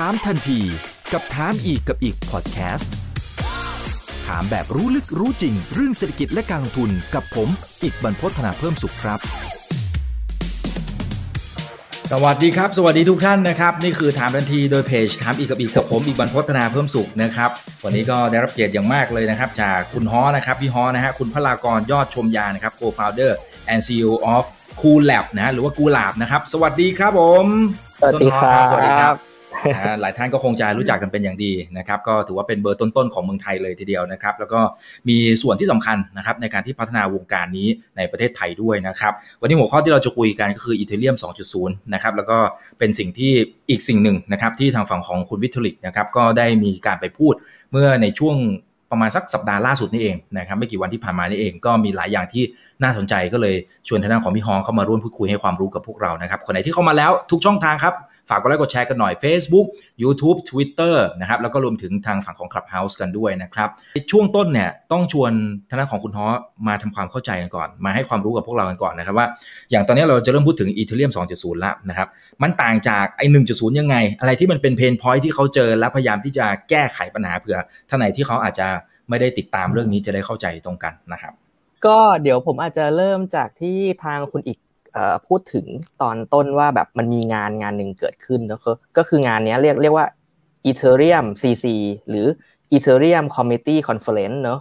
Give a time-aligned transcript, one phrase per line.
[0.00, 0.60] ถามทันที
[1.12, 2.92] กับถามอีกกับอีกพอดแคสต์
[4.26, 7.48] ถามแบบรู้ลึกรู้จริง เรื่องเศรษฐกิจและการลงทุนกับผม
[7.82, 9.18] อีกบรรพฒนาเพิ่มสุขครับ
[12.12, 17.50] สวัสดีครับ สวัสดีทุกท่านนะครับ นี่คือถามทันทีโดยเพจถามอีกกับอีกกับผมอีกบรรพฒนาเพิ่มสุขนะครับ
[17.84, 23.32] วันนี้ก็ได้รับเกียรติอย่างมากเลยนะครับ จากคุณฮอนะครับพี่ฮอนะฮะคุณพลากรยอดชมยานะครับ co-founder
[23.72, 24.44] and CEO of
[24.80, 27.46] Cool Lab นะหรือว่า Cool Lab นะครับ สวัสดีครับผม
[28.00, 29.33] สวัสดีครับสวัสดีครับนะฮะ
[30.00, 34.60] หลายท่านก็คงจะรู้จักกันเป็นอย่างดีนะครับ ก็ถือว่าเป็นเบอร์ต้นๆของเมืองไทยเลยทีเดียวนะครับ แล้วก็
[35.08, 41.16] มีส่วนที่สำคัญนะครับในการที่พัฒนาวงการนี้ในประเทศไทยด้วยนะครับ วันนี้หัวข้อที่เราจะคุยกันก็คืออีเทเรียม
[41.54, 42.38] 2.0 นะครับ แล้วก็
[42.78, 43.32] เป็นสิ่งที่
[43.70, 47.34] อีกสิ่งหนึ่งนะครับที่ทางฝั่งของคุณวิทลิกนะครับก็ได้มีการไปพูด
[47.70, 48.38] เมื่อในช่วง
[48.90, 52.44] ประมาณสักสัปดาห์ล่าสุดนี่เองนะครับไม่กี่วันที่ผ่านมานี่เองก็มีหลายอย่างที่
[52.82, 53.54] น่าสนใจก็เลย
[53.88, 57.94] ชวนทางด้านของพี่ฮองเข้ามาร่วมพูดคุยให้ความรู้กับพวกเรานะครับคนไหนที่เข้ามาแล้วทุกช่องทางครับ
[58.28, 59.66] ฝากกดไลค์กดแชร์กันหน่อย Facebook
[60.02, 63.68] YouTube Twitter นะครับแล้วก็รวมถึงทางฝั่งของ Clubhouse กันด้วยนะครับ
[64.10, 65.32] ช่วงต้นเนี่ยต้องชวน
[65.68, 66.26] ทางด้าของคุณฮอ
[66.68, 69.26] มาทำความเข้าใจกันก่อน มาให้ความรู้กับพวกเรากันก่อนนะครับว่า
[69.70, 72.08] อย่างตอนนี้เราจะเริ่มพูดถึง Ethereum 2.0แล้วนะครับ
[72.42, 78.68] มันต่างจากไอ้1.0 ยังไง อะไรที่มันเป็นเพนพอยที่เขาเจอและพยายามที่จะแก้ไขปัญหาเผื่อท่านไหนที่เขาอาจจะ
[79.08, 81.32] ไม่ได้ติดตามเรื่องนี้จะได้เข้าใจตรงกันนะครับ
[81.86, 84.58] ก็เดี๋ยวผมอาจจะเริ่มจากที่ทางคุณอีก
[85.26, 85.66] พูดถึง
[86.02, 90.06] ตอนต้นว่าแบบมันมีงานงานหนึ่งเกิดขึ้นแล้วก็ก็คืองานนี้เรียกเรียกว่า
[90.70, 91.64] Ethereum CC
[92.08, 92.26] หรือ
[92.76, 94.60] Ethereum Committee Conference เนอะ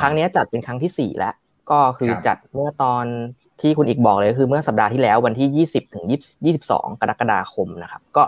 [0.00, 1.34] ครั้งนี้จัดเป็นครั้งที่4แล้ว
[1.70, 3.04] ก็คือจัดเมื่อตอน
[3.60, 6.04] ที่คุณอีกบอกเลยคือเมื่อสัปดาห์ที่แล้ววันที่ 20 ถึง
[6.52, 8.24] 22 กรกฎาคมนะครับ ก็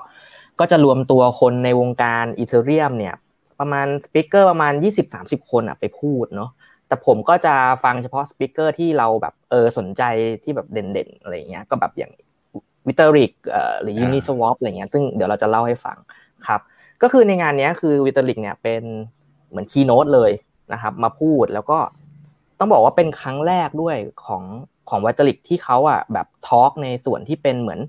[0.60, 3.14] ก็จะรวมตัวคนในวงการ Ethereum เนี่ย
[3.60, 4.72] ประมาณ speaker ประมาณ
[5.12, 6.50] 20-30 คนอะไปพูดเนาะ
[6.94, 10.02] แต่ผมก็จะฟังเฉพาะ speaker ที่เราแบบเออสนใจ
[10.42, 12.12] ที่แบบเด่นๆอะไรเงี้ยก็แบบอย่าง
[12.86, 15.98] Vitalik เอ่อหรือ Uniswap อะไรเงี้ยซึ่งเดี๋ยวเราจะเล่าให้ฟัง
[16.46, 16.60] ครับ
[17.02, 18.82] ก็คือในงานนี้คือ Vitalik เนี่ยเป็น
[19.48, 20.30] เหมือน keynote เลย
[20.72, 21.78] นะครับ มาพูดแล้วก็
[22.58, 24.42] ต้องบอกว่าเป็นครั้งแรกด้วยของ
[24.88, 27.80] ของ Vitalik ที่เขาอะแบบ talk ในส่วนที่เป็นเหมือน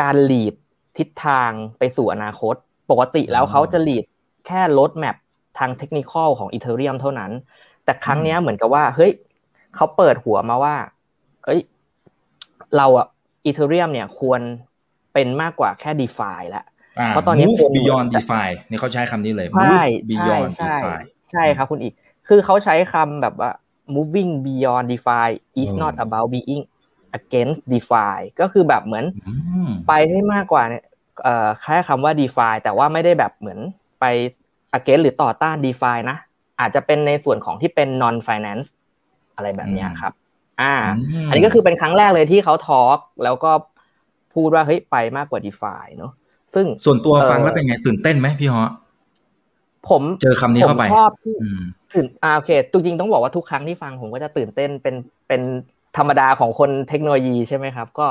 [0.00, 0.54] การลีด
[0.98, 2.54] ทิศทางไปสู่อนาคต
[2.90, 4.04] ปกติแล้วเขาจะลีด
[4.46, 5.16] แค่ลดแมป
[5.58, 7.30] ทางเทคนิคของอีเทเรียมเท่านั้น
[7.88, 9.12] แต่ครั้งนี้เหมือนกับว่า เฮ้ย
[9.76, 10.76] เขาเปิดหัวมาว่า
[11.44, 11.60] เอ้ย
[12.76, 13.06] เราอะ
[13.44, 14.40] อีเทเรียมเนี่ยควร
[15.12, 16.64] เป็นมากกว่าแค่ d e f าแล้ว
[17.08, 20.98] เพราะตอนนี้ move beyond DeFi นี่เขาใช้คำนี้เลย move beyond DeFi
[21.30, 21.94] ใช่ครับคุณอีก
[22.28, 23.50] คือเขาใช้คำแบบว่า
[23.94, 25.28] moving beyond DeFi
[25.62, 26.64] is not about being
[27.18, 29.04] against DeFi ก็คือแบบเหมือน
[29.88, 30.84] ไปให้มากกว่าเนี่ย
[31.62, 33.58] แค่คำว่า DeFi แต่ว่าไม่ได้แบบเหมือน
[34.00, 34.04] ไป
[34.78, 36.16] against หรือต่อต้าน DeFi นะ
[36.60, 38.68] อาจจะเป็นในส่วนของที่เป็น non finance
[39.36, 40.12] อะไรแบบนี้ครับ
[40.60, 40.74] อ่า
[41.26, 43.50] อันนี้ก็คือเป็นครั้งแรกเลยที่เขาทอล์กแล้วก็
[44.34, 46.12] พูดว่าเฮ้ยไปมากกว่า d e f าเนาะ
[46.54, 48.64] ซึ่งส่วนตัวฟังแล้วเป็นไงตื่นเต้นไหมพี่ฮอ
[49.88, 51.34] ผมเจอคำนี้เข้าไปชอบที่
[51.94, 54.94] ตื่นอ่าโอเคจริงๆต้องบอกว่าทุกครั้งที่ฟังผมก็จะตื่นเต้นเป็น
[55.28, 55.42] เป็น
[55.96, 58.06] ธรรมดาของคนเทคโนโลยีใช่ไหมครับ ก็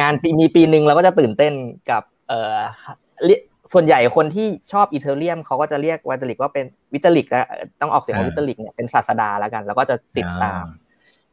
[0.00, 1.52] งานปีมีปีหนึ่งเราก็จะตื่นเต้น
[1.90, 2.56] กับ เอ่อ
[3.74, 7.26] ส่วนใหญ่คนที่ชอบอีเทเรียมเขาก็จะเรียกวิตลิกว่าเป็นวิตลิก
[7.80, 10.64] ต้องออกเสียงว่าวิตลิกเนี่ยเป็นศาสดาแล้วกัน แล้วก็จะติดตาม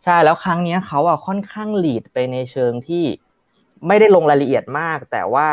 [0.03, 3.03] ใช่แล้วครั้งนี้เขาอะค่อนข้างหลีดไปในเชิงที่
[3.88, 5.47] ไม่ได้ลงรายละเอียดมาก แต่ว่า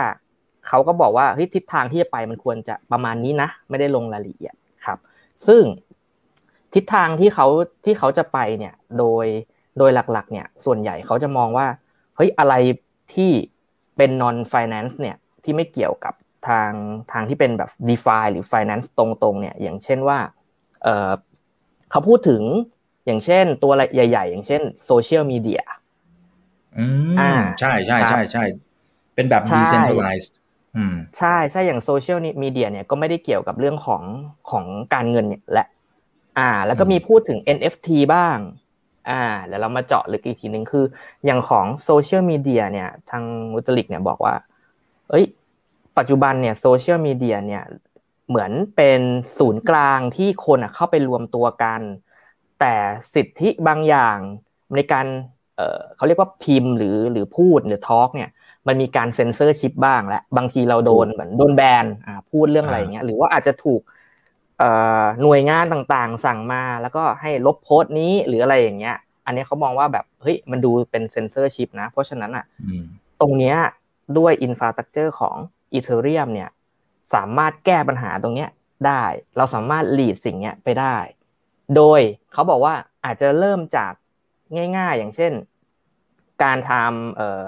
[0.67, 4.99] เขาก็บอกว่าเฮ้ยทิศทางที่จะไปมันควรจะประมาณนี้นะ ไม่ได้ลงรายละเอียดครับ
[5.47, 5.63] ซึ่ง
[6.75, 7.47] ทิศทางที่เขา
[7.85, 9.27] ที่เขาจะไปเนี่ยโดย
[9.79, 11.67] โดยหลักๆ เนี่ย ส่วนใหญ่เขาจะมองว่า
[12.17, 12.55] เฮ้ยอะไร
[13.15, 13.31] ที่
[13.97, 16.15] เป็น non finance เนี่ยที่ไม่เกี่ยวกับ
[16.49, 16.71] ทาง
[17.13, 20.19] ทางที่เป็นแบบ d e f าหรือ Finance ตรงๆเนี่ยอย่างเช่นว่า
[20.83, 21.11] เออ
[21.91, 22.43] เขาพูดถึง
[23.07, 25.63] อย่างเช่นตัวใหญ่ ๆ อย่างเช่นโซเชียลมีเดีย
[26.79, 26.87] อื
[27.37, 28.45] มใช่ใช่ใช่ใช่
[29.15, 30.33] เป็นแบบ decentralized
[31.19, 34.03] ใช่ใช่อย่างโซเชียลมีเดียเนี่ยก็ไม่ได้เกี่ยวกับเรื่องของ
[34.51, 35.65] ของการเงินเนี่ยและ
[36.39, 38.39] อ่า แล้วก็มีพูดถึง NFT บ้าง
[39.11, 40.85] อ่าเดี๋ยวเรามาเจาะลึกอีกทีหนึ่งคือ
[41.27, 44.35] อย่างของโซเชียลมีเดียเนี่ย ทาง Vitalik เนี่ยบอกว่า
[45.11, 45.25] เอ้ย
[45.99, 47.65] ปัจจุบันเนี่ยโซเชียลมีเดียเนี่ย
[48.29, 49.01] เหมือนเป็น
[49.39, 51.81] ศูนย์กลางที่คนเข้าไปรวมตัวกัน
[52.61, 52.75] แต่
[53.15, 54.19] สิทธิบางอย่าง
[54.77, 55.07] ในการ
[55.97, 58.31] เขาเรียกว่าพิมพ์หรือหรือพูดหรือ talk เนี่ย
[58.67, 61.87] มันมีการเซ็นเซอร์ชิปบ้างและบางทีเราโดนเหมือนโดนแบน
[62.31, 63.81] พูดเรื่องอะไรเงี้ยหรือว่าอาจจะถูก
[65.23, 68.97] หน่วยงานต่างๆ สั่งมาแล้วก็ให้ลบโพสต์นี้หรืออะไรอย่างเงี้ย
[69.27, 72.45] อันนี้เขามองว่าแบบเฮ้ยมันดูเป็นเซ็นเซอร์ชิปนะ เพราะฉะนั้นอะ
[73.21, 73.57] ตรงเนี้ย
[74.19, 75.37] ด้วย infrastructure ของ
[75.73, 76.49] Ethereum เนี่ย
[77.15, 78.51] สามารถแก้ปัญหาตรงเนี้ย
[78.87, 79.05] ได้
[79.37, 80.97] เราสามารถหลีดสิ่งเนี้ยไปได้
[81.77, 82.01] โดย
[82.33, 82.75] เขาบอกว่า
[83.05, 83.93] อาจจะเริ่มจาก
[84.77, 85.33] ง่าย ๆ อย่างเช่น
[86.45, 87.43] การทำเออ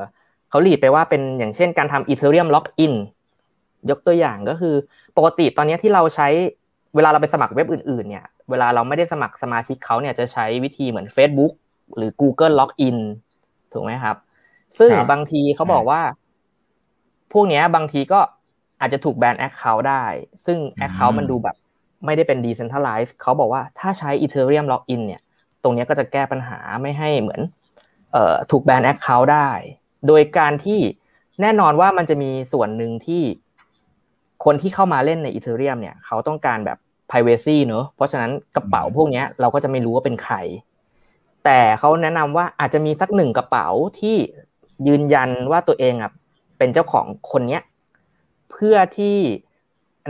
[0.51, 2.95] เขาหลีดไปว่าเป็นอย่างเช่นการทำอีเทเรียมล็อกอิน
[3.91, 4.75] ยกตัวอย่างก็คือ
[5.17, 6.29] ปกติตอนนี้ที่เราใช้
[6.95, 11.53] เวลาเราไปสมัครเว็บอื่น ๆ เนี่ย เวลาเราไม่ได้สมัครสมาชิกเขาเนี่ยจะใช้วิธีเหมือน Facebook
[11.97, 12.99] หรือ Google Login
[13.73, 14.17] ถูกไหมครับ
[14.79, 16.01] ซึ่งบางทีเขาบอกว่า
[17.33, 18.21] พวกนี้บางทีก็
[18.81, 20.05] อาจจะถูกแบน account ได้
[20.47, 21.57] ซึ่ง account มันดูแบบ
[22.05, 25.21] ไม่ได้เป็น decentralized เขาบอกว่าถ้าใช้ Ethereum Login เนี่ย
[25.63, 27.41] ตรงนี้ก็จะแก้ปัญหาไม่ให้เหมือน
[28.13, 29.51] เอ่อถูกแบน account ได้
[30.07, 30.81] โดยการที่
[31.41, 33.23] แน่นอนว่ามันจะมีส่วนหนึ่งที่
[34.45, 36.79] คนที่เข้ามาเล่นใน Ethereum เนี่ย เขาต้องการแบบ
[37.11, 40.37] privacy เนอะเพราะฉะนั้นกระเป๋าพวกนี้เราก็จะไม่รู้ว่าเป็นใคร
[41.45, 43.67] แต่เขาแนะนำว่าอาจจะมีสักหนึ่งกระเป๋า
[44.01, 44.17] ที่
[44.89, 46.11] ยืนยันว่าตัวเองอะ
[46.61, 47.63] เป็นเจ้าของคนเนี้ย
[48.51, 49.17] เพื่อที่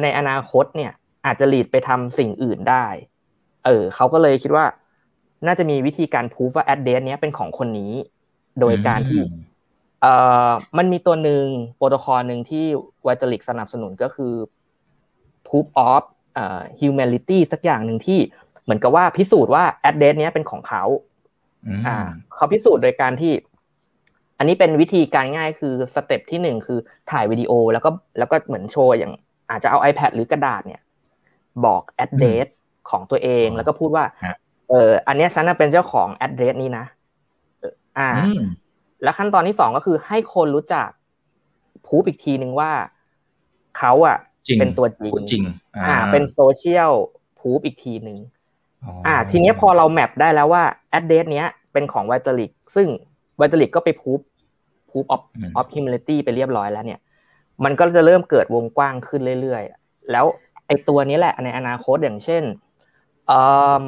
[0.02, 0.92] ในอนาคตเนี่ย
[1.26, 2.86] อาจจะหลีดไปทำสิ่งอื่นได้
[3.64, 4.66] เออเขาก็เลยคิดว่า
[5.46, 7.92] น่าจะมีวิธีการพูฟว่า address เนี้ยเป็นของคนนี้
[8.60, 9.22] โดยการที่
[10.02, 10.14] เอ่
[10.48, 11.44] อมันมีตัวหนึ่ง
[11.76, 12.64] โปรโตคอลหนึ่งที่
[13.02, 14.34] ไวตลิกสนับสนุนก็คือ
[15.46, 16.02] proof of
[16.34, 18.18] เอ่อ humanity สักอย่างหนึ่งที่
[18.62, 20.84] เหมือนกับว่าพิสูจน์ว่า address เนี้ยเป็นของเขา
[21.86, 21.96] อ่า
[22.34, 23.32] เขาพิสูจน์โดยการที่
[24.40, 26.78] อันนี้เป็นวิธีการง่ายคือสเต็ปที่หนึ่งคือ
[27.10, 29.12] ถ่ายวิดีโอแล้วก็แล้วก็เหมือนโชว์อย่าง
[29.50, 30.80] อาจจะเอา iPad หรือกระดาษเนี่ย
[31.64, 32.46] บอก address
[32.90, 34.04] ของตัวเองแล้วก็พูดว่า
[34.68, 36.84] เอออันนี้ฉันเป็นเจ้าของ address นี้นะ
[37.98, 38.08] อ่า
[39.02, 40.88] แล้วขั้นตอนที่สองก็คือให้คนรู้จัก
[41.86, 42.70] พูดอีกทีหนึ่งว่า
[43.78, 44.16] เขาอะ
[44.60, 45.44] เป็นตัวจริงจริง
[45.86, 46.92] อ่า เป็นโซเชียล
[47.40, 48.18] พูดอีกทีหนึ่ง
[49.06, 50.62] อ่า ทีนี้พอเรา map ได้แล้วว่า
[50.98, 52.88] address เนี้ยเป็นของ Vitalik ซึ่ง
[53.36, 54.18] Vitalik ก็ไป proof
[54.90, 57.00] proof of of humanity ไปเรียบร้อยแล้วเนี่ย
[57.64, 60.24] มันก็จะเริ่มเกิดวงกว้างขึ้นเรื่อยๆ แล้ว
[60.66, 62.42] ไอ้ตัวนี้แหละในอนาคตอย่างเช่น
[63.26, 63.38] เอ่
[63.82, 63.84] อ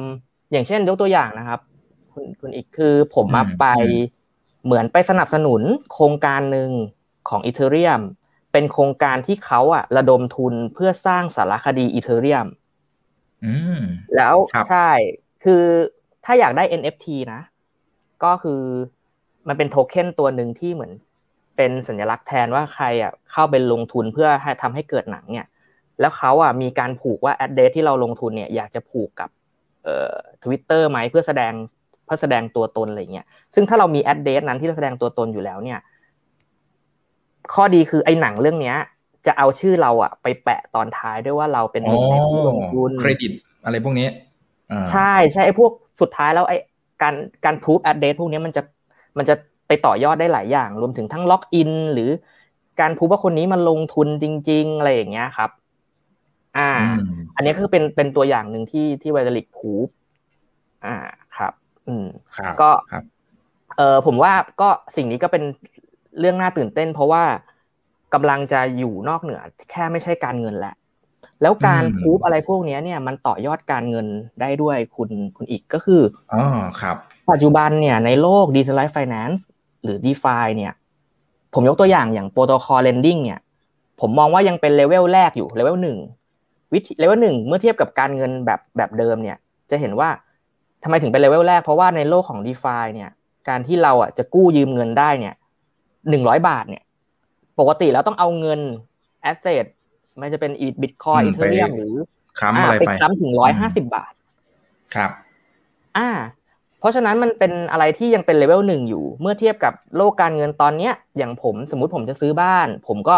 [0.51, 1.59] อย่างเช่นยกตัวอย่างนะครับ
[2.13, 3.65] คุณคุณอิกคือผมมาไป
[4.65, 5.61] เหมือนไปสนับสนุน
[5.93, 6.71] โครงการหนึ่ง
[7.29, 8.01] ของ Ethereum
[8.51, 12.47] เป็นโครงการที่เขาอะระดมทุนเพื่อสร้างสารคดี Ethereum
[14.15, 14.35] แล้ว
[14.69, 14.89] ใช่
[15.43, 15.63] คือ
[16.25, 17.41] ถ้าอยากได้ NFT นะ
[18.23, 18.61] ก็คือ
[19.47, 20.91] มันเป็นโทเค็นตัวหนึ่งที่เหมือน
[21.57, 25.47] เป็นสัญลักษณ์แทนว่าใครอะเข้าไปลงทุนเพื่อให้ทำให้เกิดหนังเนี่ย
[25.99, 29.29] แล้วเขาอะมีการผูกว่าแอดเดที่เราลงทุนเนี่ยอยากจะผูกกับ
[29.83, 30.13] เอ่อ
[30.43, 31.53] ทวิตเตอร์ไหมเพื่อแสดง
[32.05, 35.79] เพื่อแสดงตัวตนอะไรเงี้ย ซึ่งถ้าเรามีแอดเดนั้นที่แสดงตัวตนอยู่แล้วเนี่ย
[37.53, 38.77] ข้อดีคือไอ้หนังเรื่องเนี้ย
[39.25, 43.31] จะเอาชื่อเราอะไปแปะตอนท้ายด้วยว่าเราเป็นหนึ่งในผู้ลงทุนเครดิต
[43.65, 44.07] อะไรพวกนี้
[44.91, 46.57] ใช่ใช่ไอ้พวกสุดท้ายแล้วไอ้
[47.01, 47.15] การ
[47.45, 48.61] การพูดแอดเดทพวกนี้มันจะ
[49.17, 49.35] มันจะ
[49.67, 52.09] ไปต่อยอดได้หลายอย่าง รวมถึงทั้ง login หรือ
[52.79, 55.49] การพูดว่าคนนี้มันลงทุนจริง ๆ อะไรอย่างเงี้ยครับ
[56.57, 56.71] อ่า
[57.35, 59.87] อันนี้คือเป็นเป็นตัวอย่างหนึ่งที่ที่ Vitalik พูด
[60.85, 60.95] อ่า
[61.37, 61.53] ครับ
[61.87, 62.05] อืม
[62.61, 62.69] ก็
[63.77, 65.43] เออผมว่าก็สิ่งนี้ก็เป็น
[66.19, 67.23] เรื่องน่าตื่นเต้น เพราะว่า
[68.13, 70.75] กำลังจะอยู่นอกเหนือ แค่ไม่ใช่การเงินแหละ
[71.41, 74.07] แล้วการพูดอะไรพวกนี้เนี่ย มันต่อยอดการเงิน
[74.41, 76.01] ได้ด้วยคุณคุณอิกก็คือ
[76.31, 76.41] อ๋อ
[76.81, 76.97] ครับ
[77.31, 79.41] ปัจจุบันเนี่ยในโลก Decentralized Finance
[79.83, 80.73] หรือ DeFi เนี่ย
[81.53, 83.39] ผมยกตัวอย่างอย่าง Protocol Lending เนี่ย
[84.01, 85.97] ผมมองว่ายังเป็นเลเวลแรกอยู่เลเวลหนึ่ง
[86.73, 89.37] วิธีเลเวลหนึ่งเมื่อเทียบกับการเงินแบบแบบเดิมเนี่ย
[89.71, 90.09] จะเห็นว่า
[90.83, 93.09] ทำไมถึงเป็นเลเวลแรก เพราะว่าในโลกของ DeFi เนี่ย
[93.49, 95.35] การที่เราอะจะกู้ยืมเงินได้เนี่ย
[96.09, 96.83] หนึ่งร้อยบาทเนี่ย
[97.59, 98.59] ปกติแล้วต้องเอาเงิน
[99.21, 99.65] asset
[100.17, 101.95] ไม่จะเป็นอี Bitcoin Ethereum หรือ
[102.39, 104.13] ค้ำอะไรไปค้ำถึงร้อยห้าสิบบาท
[104.95, 105.11] ครับ
[105.97, 106.09] อ่า
[106.83, 113.17] เพราะฉะนั้นมันเป็นอะไรที่ยังเป็นเลเวลหนึ่งอยู่ เมื่อเทียบกับโลกการเงินตอนเนี้ย อย่างผมสมมุติผมจะซื้อบ้าน ผมก็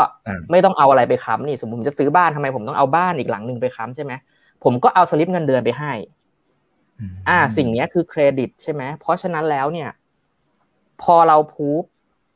[0.51, 4.13] ไม่ต้องเอาอะไรไปค้ำนี่ สมมติผมจะซื้อบ้านทำไมผมต้องเอาบ้านอีกหลังหนึ่งไปค้ำใช่ไหม
[4.63, 5.93] ผมก็เอาสลิปเงินเดือนไปให้
[7.29, 9.89] อ่า สิ่งนี้คือเครดิตใช่ไหมเพราะฉะนั้นแล้วเนี่ย
[11.01, 11.84] พอเราพูด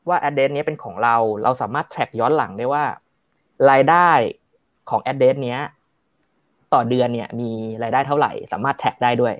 [0.08, 2.84] ว่าแอดเดนนี้เป็นของเรา เราสามารถแทร็กย้อนหลังได้ว่า
[3.70, 4.10] รายได้
[4.90, 5.60] ของแอดเดนเนี้ย
[6.72, 7.50] ต่อเดือนเนี่ย มี
[7.82, 9.34] รายได้เท่าไหร่ สามารถแท็กได้ด้วย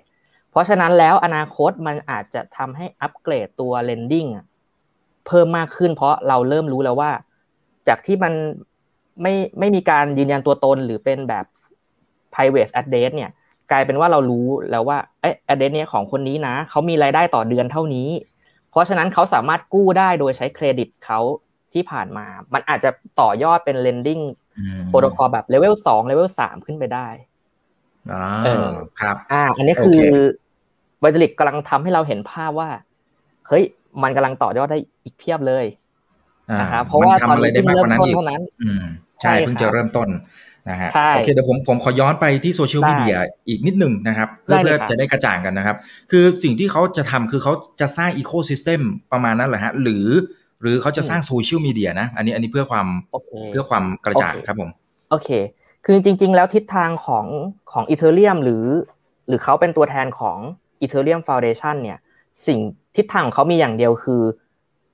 [0.51, 4.31] เพราะฉะนั้นแล้วอนาคตมันอาจจะทำให้อัปเกรดตัว lending
[5.27, 7.11] เพิ่มมากขึ้น เพราะเราเริ่มรู้แล้วว่า
[7.89, 8.33] จากที่มัน
[9.23, 11.45] ไม่ไม่มีการยืนยันตัวตนหรือเป็นแบบ
[12.33, 13.31] private address เนี่ย
[13.71, 18.09] กลายเป็นว่าเรารู้แล้วว่าเอ้ย address เนี่ยของคนนี้นะเขามีรายได้ต่อเดือนเท่านี้
[18.71, 21.21] เพราะฉะนั้นเขาสามารถกู้ได้โดยใช้เครดิตเขา
[21.73, 22.91] ที่ผ่านมา มันอาจจะ
[23.21, 24.23] ต่อยอดเป็น lending
[24.89, 27.09] โปรโตคอลแบบเลเวลสองเลเวลสามขึ้นไปได้
[28.11, 30.05] อ่าครับ อ่า อันนี้คือ
[31.01, 32.69] Vitalik กำลังทำให้เราเห็นภาพว่า
[33.49, 33.65] เฮ้ย
[34.03, 35.65] มันกำลังต่อยอดได้อีกเพียบเลย
[36.61, 38.41] นะครับเพราะว่าตอนนี้เพิ่งเริ่มต้นเท่านั้น
[39.23, 40.09] ใช่เพิ่งจะเริ่มต้น
[40.71, 43.15] นะฮะโอเคเดี๋ยวผมผมขอย้อนไปที่โซเชียลมีเดีย
[43.49, 45.77] อีกนิดหนึ่งนะครับ เพื่อเพื่อจะได้กระจ่างกันนะครับ
[46.11, 48.81] คือสิ่งที่เขาจะทำคือเขาจะสร้าง ecosystem
[49.13, 50.07] ประมาณนั้นแหละฮะหรือ
[50.63, 52.87] หรือเขาจะสร้างโซเชียลมีเดียนะ อันนี้อันนี้เพื่อความ
[53.51, 54.71] เพื่อความกระจ่างครับผม
[55.11, 55.29] โอเค
[55.87, 57.27] คือจริง ๆ แล้วทิศทางของ
[57.73, 58.65] ของ Ethereum หรือ
[59.29, 60.39] หรือเขาเป็นตัวแทนของ
[60.81, 61.99] Ethereum Foundation เนี่ย
[62.47, 62.59] สิ่ง
[62.97, 64.23] ทิศทางของเขามีอย่างเดียวคือ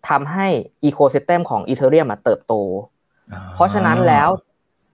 [0.08, 0.46] ทำให้
[0.84, 2.54] ecosystem ของ Ethereum เติบโต
[3.54, 4.28] เพราะฉะนั้นแล้ว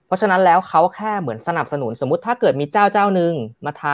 [0.05, 3.33] เพราะฉะนั้นแล้วเขาแค่เหมือนสนับสนุนสมมุติถ้าเกิดมีเจ้าเจ้าหนึ่ง
[3.65, 3.85] มาท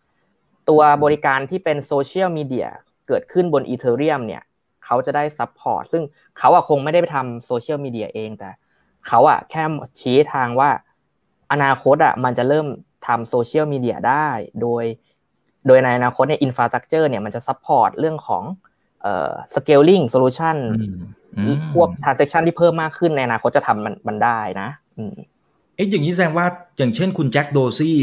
[0.00, 2.68] ำตัวบริการที่เป็นโซเชียลมีเดีย
[3.08, 4.42] เกิดขึ้นบน Ethereum เนี่ย
[4.84, 6.02] เขาจะได้ support ซึ่ง
[6.38, 8.50] เขาอะคงไม่ได้ไปทำโซเชียลมีเดียเองแต่
[9.06, 9.64] เขาอะแค่
[10.00, 10.70] ชี้ทางว่า
[11.52, 12.66] อนาคตอะมันจะเริ่ม
[13.06, 14.28] ทำโซเชียลมีเดียได้
[14.62, 14.84] โดย
[15.66, 18.42] โดยในอนาคตเนี่ย infrastructure เนี่ยมันจะ support เรื่องของ
[19.02, 20.56] เอ่อ scaling solution
[21.74, 24.68] พวก transaction ที่เพิ่มมากขึ้นในอนาคตจะทำมันมันได้นะ
[25.76, 26.46] เอ๊ะอย่างนี้แสดงว่า
[26.78, 27.98] อย่างเช่นคุณแจ็คดอร์ซีย์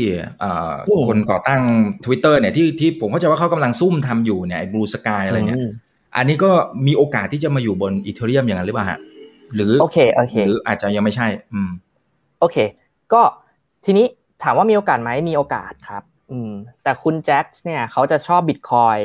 [1.08, 1.62] คนก่อตั้ง
[2.06, 5.62] Twitter เนี่ยที่ที่ผมเข้าใจว่าเขากำลังซุ่มทำอยู่เนี่ย Bluesky อะไรเนี่ย
[6.16, 6.52] อันนี้ก็
[6.88, 9.00] มีโอกาสที่จะมาอยู่บน Ethereum อย่างนั้นหรือเปล่าฮะ
[9.56, 11.70] หรือโอเคโอเคหรืออาจจะยังไม่ใช่ อืม
[12.40, 12.58] โอเค
[13.14, 13.22] ก็
[13.86, 14.06] ทีนี้
[14.44, 16.52] ถามว่ามีโอกาสไหมมีโอกาสครับ อืม
[16.84, 18.98] แต่คุณแจ็คเนี่ย เขาจะชอบบิตคอย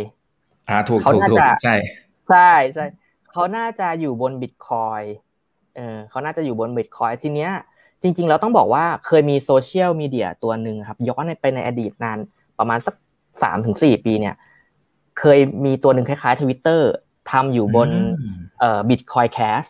[0.68, 1.74] อ่าถูกถูกถูกใช่
[2.28, 2.84] ใช่ใช่
[3.30, 5.02] เขาน่าจะอยู่บนบิตคอย
[5.76, 7.52] เออเขาน่าจะอยู่บนบิตคอยทีเนี้ย
[8.02, 12.18] จริง ๆ เราต้องบอกว่าเคยมีโซเชียลมีเดียตัวหนึ่งครับ ย้อนไปในอดีตนาน
[12.58, 12.94] ประมาณสัก
[13.42, 14.34] สามถึงสี่ปีเนี่ย
[15.18, 16.90] เคยมีตัวหนึ่งคล้ายๆทวิตเตอร์
[17.30, 17.88] ทำอยู่บน
[18.60, 19.62] เอ่อ Bitcoin Cash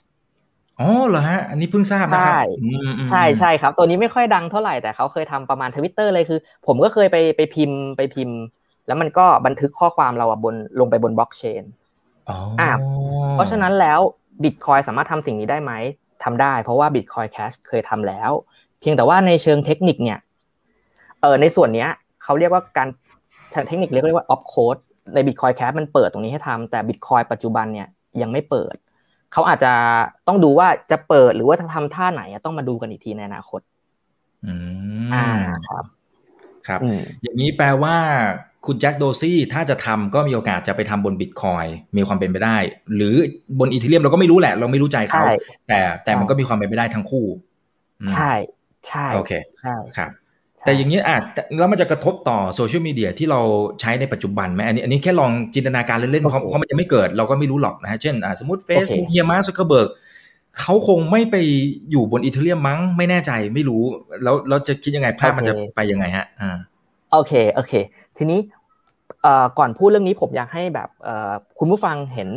[0.80, 2.34] อ๋อเหรอฮะ อันนี้เพิ่งทราบนะครับ
[3.10, 8.36] ใช่ใช่ครับ ตัวนี้ไม่ค่อยดังเท่าไหร่แต่เขาเคยทำประมาณทวิตเตอร์เลยคือ ผมก็เคยไปไปพิมพ์ไปพิมพ์
[8.86, 11.62] แล้วมันก็บันทึกข้อความเราบนลงไปบนบล็อกเชน
[12.60, 12.70] อ่า
[13.32, 14.00] เพราะฉะนั้นแล้ว
[14.42, 15.72] บิตคอยสามารถทำสิ่งนี้ได้ไหม
[16.24, 18.30] ทำได้ เพราะว่า Bitcoin Cash เคยทำแล้ว
[18.80, 20.18] เพียงแต่ว่าในเชิงเทคนิคเนี่ย
[21.20, 21.90] เออในส่วนเนี้ย
[22.22, 22.88] เขาเรียกว่าการ
[23.68, 24.76] เทคนิคเรียกว่าออฟโคด
[25.14, 27.88] ใน Bitcoin Cash มันเปิดตรงนี้ให้ทำแต่ Bitcoin ปัจจุบันเนี่ย
[28.22, 29.72] ยังไม่เปิดเขาอาจจะ
[30.28, 33.60] ต้องดูว่าจะเปิดหรือว่าจะทำท่าไหนต้องมาดูกันอีกทีในอนาคต
[34.46, 34.54] อื
[35.06, 35.26] มอ่า
[35.68, 35.84] ครับ
[36.68, 36.80] ครับ
[37.22, 37.96] อย่างนี้แปลว่า
[38.66, 42.56] คุณแจ็คโดซี่ถ้าจะทำก็มีโอกาสจะไปทำบนบิตคอยมีความเป็นไปได้
[42.96, 43.14] หรือ
[43.58, 45.24] บนอีเทเรียมเราก็ไม่รู้แหละ เราไม่รู้ใจเขา
[45.68, 47.26] แต่แต่มันก็มีความเป็นไปได้ทั้งคู่
[48.12, 48.32] ใช่
[48.88, 50.10] ใช่โอเคใช่ครับ
[50.64, 51.22] แต่อย่างนี้อาจ
[51.58, 53.40] แล้วมันจะกระทบต่อโซเชียลมีเดียที่เรา
[53.80, 59.88] ใช้ในปัจจุบันไหมอันนี้อันนี้แค่ลองจินตนาการเล่นๆเพราะเพราะมันจะไม่เกิดเราก็ไม่รู้หรอกนะฮะเช่นสมมติเฟซบุ๊กเฮียมาร์กซักเคอร์เบิร์ก
[60.60, 61.36] เขาคงไม่ไป
[61.90, 63.82] อยู่บน Ethereum มั้งไม่แน่ใจไม่รู้
[64.22, 66.56] แล้วเราจะคิดยังไงภาพมันจะไปยังไงฮะอ่า
[67.12, 67.72] โอเคโอเค
[68.18, 68.40] ทีนี้
[69.58, 70.88] ก่อนพูดเรื่องนี้ผมอยากให้แบบ
[71.58, 72.28] คุณผู้ฟังเห็น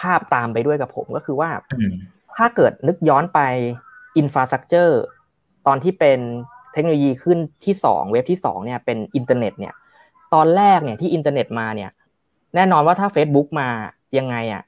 [0.00, 1.50] ภาพตามไปด้วยกับผมก็คือว่า
[2.36, 3.40] ถ้าเกิดนึกย้อนไป
[4.16, 5.00] infrastructure
[5.66, 6.20] ตอนที่เป็น
[6.72, 9.74] เทคโนโลยีคลื่นที่สองเว็บที่สองเนี่ยเป็นอินเทอร์เน็ตเนี่ย
[10.34, 11.90] ตอนแรกเนี่ยที่อินเทอร์เน็ตมาเนี่ย
[12.54, 13.68] แน่นอนว่าถ้า Facebook มา
[14.18, 14.62] ยังไงอะ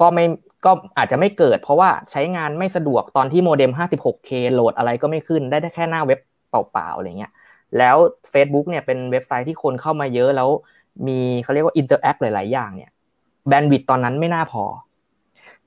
[0.00, 0.24] ก็ไม่
[0.64, 6.18] ก็อาจจะไม่เกิด เพราะว่าใช้งานไม่สะดวกตอนที่โมเด็ม 56K โหลดอะไรก็ไม่ขึ้นได้แค่หน้าเว็บ
[6.50, 7.32] เปล่าๆอะไรเงี้ย
[7.78, 7.96] แล้ว
[8.32, 10.48] Facebook เนี่ยเป็นเว็บไซต์ที่คนเข้ามาเยอะแล้ว
[11.06, 12.90] มีเขาเรียกว่า interact หลาย ๆ อย่างเนี่ย
[13.48, 14.64] bandwidth ตอนนั้นไม่น่าพอ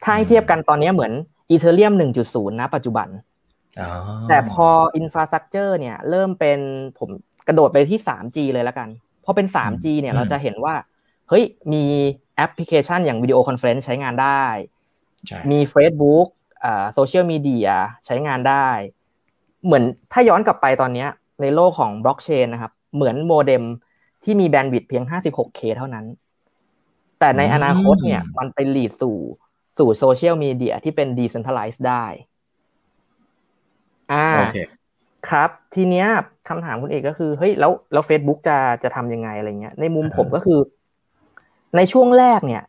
[0.03, 1.13] ถ้าให้เทียบกันตอนนี้เหมือน
[1.49, 1.93] Ethereum
[2.25, 3.07] 1.0 นะปัจจุบัน
[4.29, 6.59] แต่พอ infrastructure เนี่ย เริ่มเป็น
[6.97, 7.09] ผม
[7.47, 8.89] กระโดดไปที่ 3G เลยแล้วกัน
[9.25, 10.75] พอเป็น 3G เนี่ยเราจะเห็นว่า
[11.29, 11.83] เฮ้ยมี
[12.35, 14.43] แอปพลิเคชันอย่าง video conference ใช้งานได้
[15.51, 16.27] มี Facebook
[16.63, 17.69] อ่าโซเชียลมีเดีย
[18.05, 18.67] ใช้งานได้
[19.65, 21.05] เหมือนถ้าย้อนกลับไปตอนนี้
[21.41, 23.63] ในโลกของบล็อกเชนนะครับ เหมือนโมเด็ม
[24.23, 26.05] ที่มี bandwidth เพียง 56K เท่านั้น
[27.19, 29.17] แต่ในอนาคตเนี่ยมันไป lead สู่
[29.77, 32.05] สู่โซเชียลมีเดียที่เป็น decentralized ได้
[34.11, 34.27] อ่า
[35.29, 36.07] ครับ ทีเนี้ย
[36.49, 40.59] คำถามคุณอิกก็คือเฮ้ยแล้วแล้วเฟซบุ๊กจะจะทำยังไงอะไรเงี้ยในมุมผมก็คือ
[41.75, 42.63] ในช่วงแรกเนี่ย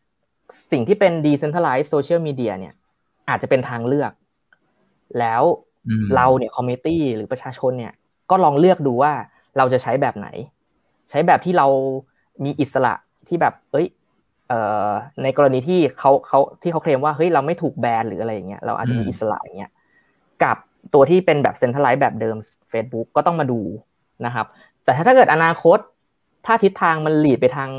[0.71, 2.75] สิ่งที่เป็น decentralized social media เนี่ย
[3.29, 4.13] อาจจะเป็นทางเลือก
[5.19, 5.43] แล้ว
[6.15, 7.93] เราเนี่ย community หรือประชาชนเนี่ย
[8.31, 9.13] ก็ลองเลือกดูว่า
[9.59, 10.29] เราจะใช้แบบไหน
[11.11, 11.67] ใช้แบบที่เรา
[12.45, 12.95] มีอิสระ
[13.29, 13.87] ที่แบบ เอ้ย
[14.49, 14.59] เอ่
[14.89, 14.91] อ
[15.23, 19.73] ในกรณีที่เขาเขาที่เขาเคลมว่าเฮ้ยเราไม่ถูกแบนหรืออะไรอย่างเงี้ยเราอาจจะมีอิสระอย่างเงี้ย
[20.43, 20.57] กับ
[20.95, 22.37] ตัวที่เป็นแบบเซ็นทรัลไลซ์แบบเดิม
[22.73, 23.61] Facebook ก็ต้องมาดู
[24.27, 24.47] นะครับ
[24.85, 25.79] แต่ถ้าเกิดอนาคต
[26.47, 27.71] ถ้าทิศทางมันหลีดไปทาง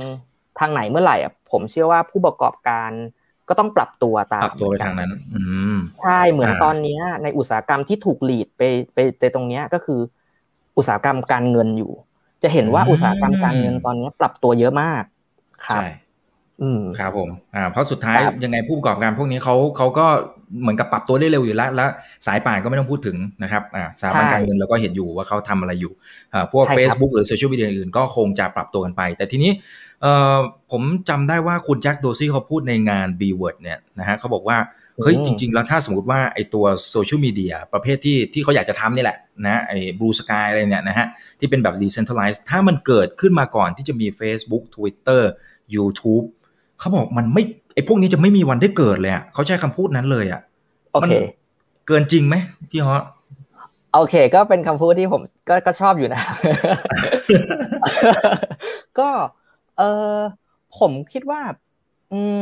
[0.59, 2.91] ทางไหนเมื่อไหร่อะผมเชื่อว่าผู้ประกอบการ
[3.49, 5.39] ก็ต้องปรับตัวตามปรับตัวไปทางนั้น อื
[6.01, 8.61] ใช่เหมือนตอนนี้ในอุตสาหกรรมที่ถูกหลีดไป
[8.93, 9.99] ไปไปตรงนี้ก็คือ
[10.77, 11.91] อุตสาหกรรมการเงินอยู่
[12.43, 15.03] จะเห็นว่าอุตสาหกรรมการเงินตอนนี้ปรับตัวเยอะมาก
[15.67, 15.83] ครับ
[16.61, 20.07] อืมครับผมอ่าเพราะสุดท้ายยังไงผู้ประกอบการพวกนี้เขาเขาก็
[20.61, 21.89] เหมือนกับปรับตัวได้เร็วอยู่แล้ว แล้ว
[22.25, 25.93] สายป่านก็ไม่ต้องพูดถึงนะครับอ่าสถาบันการเงินเราก็เห็นอยู่ว่าเขาทำอะไรอยู่
[26.33, 29.51] อ่าพวก Facebook หรือโซเชียลมีเดียอื่นก็คงจะปรับตัวกันไป แต่ทีนี้
[30.01, 30.39] เอ่อ
[30.71, 34.57] ผมจำได้ว่าคุณแจ็คโดซี่เขาพูดในงาน b w o r d เนี่ยนะฮะเขาบอกว่า
[35.03, 41.07] เฮ้ยจริง ๆ แล้วถ้าสมมติว่าไอตัวโซเชียลมีเดียประเภทที่ที่เขาอยากจะทำนี่แหละนะไอ้บลูสกายอะไรเนี่ยนะฮะ
[41.39, 45.21] ที่เป็นแบบ decentralized ถ้ามันเกิดขึ้นมาก่อนที่จะมี Facebook Twitter
[45.75, 46.25] YouTube
[46.79, 50.41] เขาบอกมันไม่ ไอ้พวกนี้จะไม่มีวันได้เกิดเลยอะเขาใช้คำพูดนั้นเลยอะ
[50.93, 51.11] โอเค
[51.87, 52.35] เกินจริงไหม
[52.71, 52.95] พี่ฮอ
[53.95, 56.21] โอเค ก็เป็นคำพูดที่ผมก็ก็ชอบอยู่นะ
[58.99, 59.09] ก็
[59.77, 60.15] เออ
[60.79, 61.41] ผมคิดว่า
[62.11, 62.41] อืม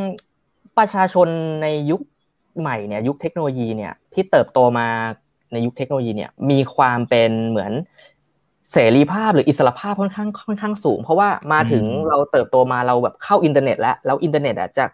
[0.78, 1.28] ประชาชน
[1.62, 2.02] ในยุค
[2.60, 4.88] ใหม่เนี่ย ยุคเทคโนโลยีเนี่ย ที่เติบโตมา
[5.52, 7.72] ในยุคเทคโนโลยีเนี่ย มีความเป็นเหมือน
[8.72, 14.86] เสรีภาพหรืออิสรภาพค่อนข้างค่อนข้างสูง เพราะว่ามาถึงเราเติบโตมาเราแบบเข้าอินเทอร์เน็ต แล้วแล้วอินเทอร์เน็ตอะจะ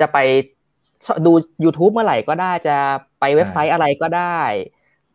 [0.00, 0.18] จะไป
[1.26, 1.32] ดู
[1.64, 2.76] YouTube เมื่อไหร่ก็ได้จะ
[3.20, 4.38] ไปเว็บไซต์อะไรก็ได้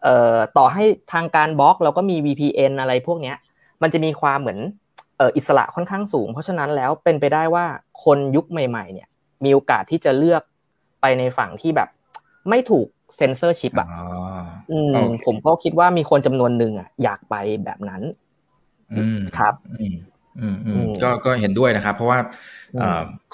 [0.04, 0.84] เอ่อต่อให้
[1.14, 3.38] ทางการบล็อกเราก็มี VPN อะไรพวกเนี้ย
[3.82, 4.60] มันจะมีความเหมือน
[5.18, 7.66] เอ่ออิสระค่อนข้างสูง เพราะฉะนั้นแล้วเป็นไปได้ว่า
[8.04, 9.08] คนยุคใหม่ ๆ เนี่ย
[9.44, 10.42] มีโอกาสที่จะเลือก
[11.02, 11.90] ไปในฝั่งที่แบบ
[12.50, 13.88] ไม่ถูกเซนเซอร์ชิปอะ
[14.72, 17.36] อืมผมก็คิดว่ามีคนจำนวนหนึ่งอะอยากไป
[17.66, 18.02] แบบนั้น
[18.98, 19.96] อืมครับอืมอืมอืม
[21.04, 22.20] ก็ก็เห็นด้วยนะครับ เพราะว่า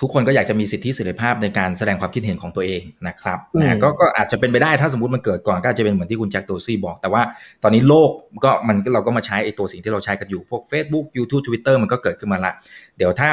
[0.02, 7.22] ทุกคนก็อยากจะมีสิทธิเสรีภาพในการแสดงความคิดเห็นของตัวเองนะครับนะก็ก็อาจจะเป็นไปได้ถ้าสมมติมันเกิดก่อนก็จะเป็นเหมือนที่คุณแจ็คโตซี่บอก แต่ว่า
[7.64, 8.10] ตอนนี้โลก
[8.44, 12.54] ก็มันเราก็มาใช้ไอ้ตัวสิ่งที่เราใช้กันอยู่พวก Facebook YouTube Twitter มันก็เกิดขึ้นมาละ
[12.98, 13.30] เดี๋ยวถ้า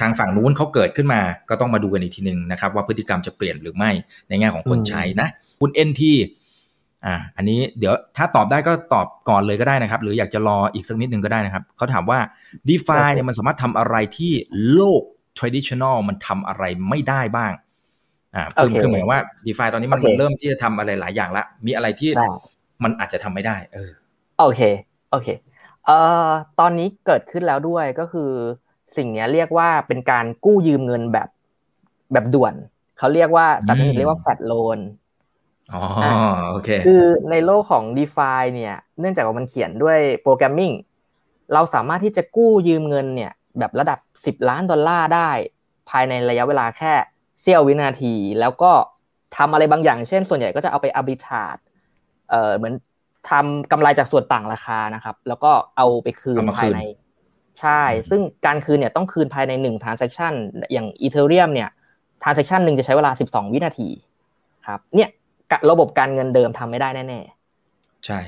[0.00, 3.90] ทางฝั่งนู้นเขาเกิดขึ้นมาก็ต้องมาดูกันอีกทีหนึ่งนะครับว่าพฤติกรรมจะเปลี่ยนหรือไม่
[4.28, 5.28] ในแง่ของคนใช้นะ
[5.60, 12.18] คุณเอ็นทีอ่าอันนี้เดี๋ยวถ้าตอบได้ก็ตอบก่อนเลยก็ได้นะครับ หรืออยากจะรออีกสักนิดนึงก็ได้นะครับ เขาถามว่า
[12.68, 14.32] d e f าเนี่ยมันสามารถทำอะไรที่
[14.72, 15.02] โลก
[15.38, 17.52] traditional มันทำอะไรไม่ได้บ้าง
[18.34, 22.10] อ่าคือคือหมายว่า d e f าตอนนี้มันเริ่มที่จะทำอะไรหลายอย่างละ มีอะไรที่
[22.84, 23.90] มันอาจจะทำไม่ได้ เออ
[24.38, 24.60] โอเค
[25.10, 25.28] โอเค
[25.86, 26.28] เอ่อ
[26.60, 28.30] ตอนนี้เกิดขึ้นแล้วด้วยก็คือ
[28.96, 31.28] สิ่งนี้เรียกว่าเป็นการกู้ยืมเงินแบบ
[32.12, 32.54] แบบด่วน
[32.98, 34.78] เขาเรียกว่าสัตว์เรียกว่าแฟดโลน
[35.74, 35.82] อ๋อ
[36.50, 40.72] โอเคคือในโลกของ d e f าเนี่ย เนื่องจากว่ามันเขียนด้วยโปรแกรมมิ่ง
[41.54, 45.30] เราสามารถที่จะกู้ยืมเงินเนี่ย แบบระดับ 10 ล้านดอลลาร์ได้
[45.90, 46.92] ภายในระยะเวลาแค่
[47.42, 48.72] เสี้ยววินาที แล้วก็
[49.36, 51.56] ทำอะไรบางอย่าง เช่น ส่วนใหญ่ก็จะเอาไปอับิทาด
[52.30, 52.74] เอ่อเหมือน
[53.30, 56.80] ทำกำไรจากส่วนต่างราคานะครับ แล้วก็เอาไปคืนภายใน
[57.60, 60.32] ใช่ ซึ่งการคืนเนี่ยต้องคืนภายใน1 transaction
[60.72, 61.68] อย่างอีเทเรียมเนี่ย
[62.22, 63.88] transaction หนึ่งจะใช้เวลา 12 วินาที
[64.66, 65.08] ครับ เนี่ย
[65.70, 68.18] ระบบการเงินเดิมทำไม่ได้แน่ๆใช่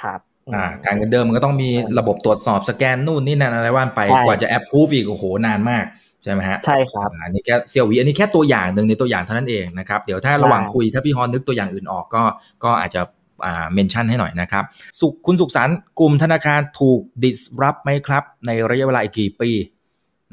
[0.00, 0.20] ครับ
[0.54, 5.84] อ่าการเงินเดิมมันก็ต้องมีระบบตรวจสอบสแกนนู่นนี่นั่นอะไรว่านไปกว่าจะแอปพูฟอีกโอ้โหนานมาก
[6.24, 12.22] ใช่ไหมฮะใช่ครับอันนี้แค่เซียววีอันนี้แค่ตัวอย่างหนึ่งในตัวอย่างเท่านั้นเองนะครับเดี๋ยวถ้าระหว่างคุยถ้าพี่ฮอนนึกตัวอย่างอื่นออกก็
[12.64, 13.02] ก็อาจจะ
[13.46, 14.64] อ่าเมนชั่นให้หน่อยนะครับ
[15.00, 19.50] สุขคุณสุขสันต์กลุ่มธนาคารถูก disrupt ไหมครับ ในระยะเวลาอีกกี่ปี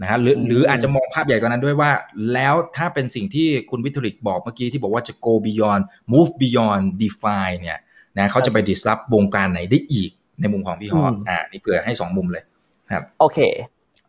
[0.02, 1.92] นะฮะหรือหรืออาจจะมองภาพใหญ่กว่านั้นด้วยว่า
[2.34, 5.84] แล้วถ้าเป็นสิ่งที่คุณวิทริกบอกเมื่อกี้ที่บอกว่าจะ go beyond
[6.14, 7.80] move beyond define เนี่ย
[8.18, 12.44] นะเขาจะไป disrupt วงการไหนได้อีกในมุมของพี่ฮออ่านี่เผื่อให้สองมุมเลย
[12.92, 13.40] ครับ โอเค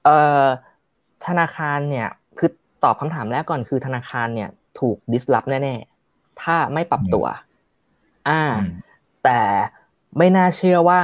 [0.05, 0.45] เอ่อ
[1.27, 2.51] ธนาคารเนี่ยคือ
[2.85, 4.51] ตอบคำถามแรกก่อนคือธนาคารเนี่ย
[4.81, 7.27] ถูก disrupt แน่ๆ ถ้าไม่ปรับตัว
[8.29, 8.43] อ่า
[9.25, 9.41] แต่
[10.19, 11.01] ไม่น่าเชื่อว่า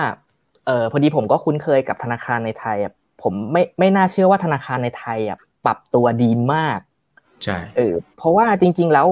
[0.66, 2.78] เออพอดีผมก็คุ้นเคยกับธนาคารในไทย
[3.22, 6.78] ผมไม่ไม่น่าเชื่อว่าธนาคารในไทยอะปรับตัวดีมาก
[7.42, 9.06] ใช่เออเพราะว่าจริง ๆ แล้ว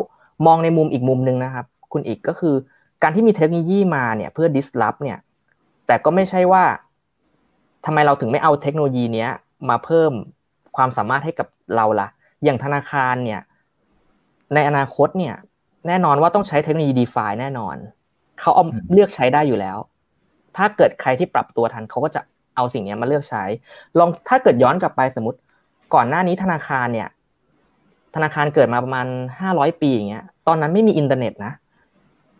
[0.46, 2.54] มองในมุมอีกมุมหนึ่งนะครับ คุณอีกก็คือ
[3.02, 5.18] การที่มีเทคโนโลยีมาเนี่ยเพื่อ disrupt เนี่ย
[5.86, 6.64] แต่ก็ไม่ใช่ว่า
[7.84, 9.30] ทำไมเราถึงไม่เอาเทคโนโลยีเนี้ย
[9.68, 10.12] มาเพิ่ม
[10.76, 12.08] ความสามารถให้กับเราละ่ะ
[12.44, 13.40] อย่างธนาคารเนี่ย
[14.54, 15.34] ในอนาคตเนี่ย
[15.86, 17.76] แน่นอนว่าต้องใช้เทคโนโลยี DeFi แน่นอน
[18.40, 19.78] เขาเอาเลือกใช้ได้อยู่แล้ว
[20.56, 22.20] ถ้าเกิดใครที่ปรับตัวทันเขาก็จะ
[22.54, 23.44] เอาสิ่งนี้มาเลือกใช้
[23.98, 25.38] ลองถ้าเกิดย้อนกลับไปสมมติ
[25.94, 27.08] ก่อนหน้านี้ธนาคารเนี่ย
[28.14, 29.06] ธนาคารเกิดมาประมาณ
[29.40, 31.52] ห้าร้อยปีอย่างเงี้ย ตอนนั้นไม่มีอินเทอร์เน็ตนะ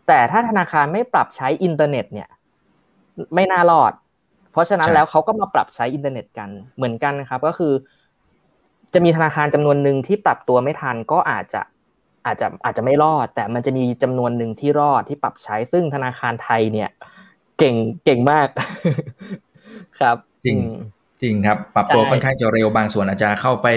[0.07, 2.27] แต่ถ้าธนาคารไม่ปรับใช้อินเทอร์เน็ตเนี่ย
[3.35, 3.93] ไม่น่ารอด
[4.51, 7.73] เพราะฉะนั้นแล้วเขาก็มาปรับใช้อินเทอร์เน็ตกันเหมือนกันนะครับ ก็คือ
[8.93, 11.61] จะมีธนาคารจำนวนหนึ่งที่ปรับตัวไม่ทันก็อาจจะ
[12.25, 16.89] อาจจะอาจจะไม่รอด แต่มันจะมีจำนวนหนึ่งที่รอดที่ปรับใช้ซึ่งธนาคารไทยเนี่ย
[17.57, 17.75] เก่ง
[18.05, 18.47] เก่งมาก
[19.99, 20.57] ครับจริง
[21.21, 23.67] จริงครับ ปรับตัวค่อนข้างจะเร็วบางส่วนอาจจะเข้าไป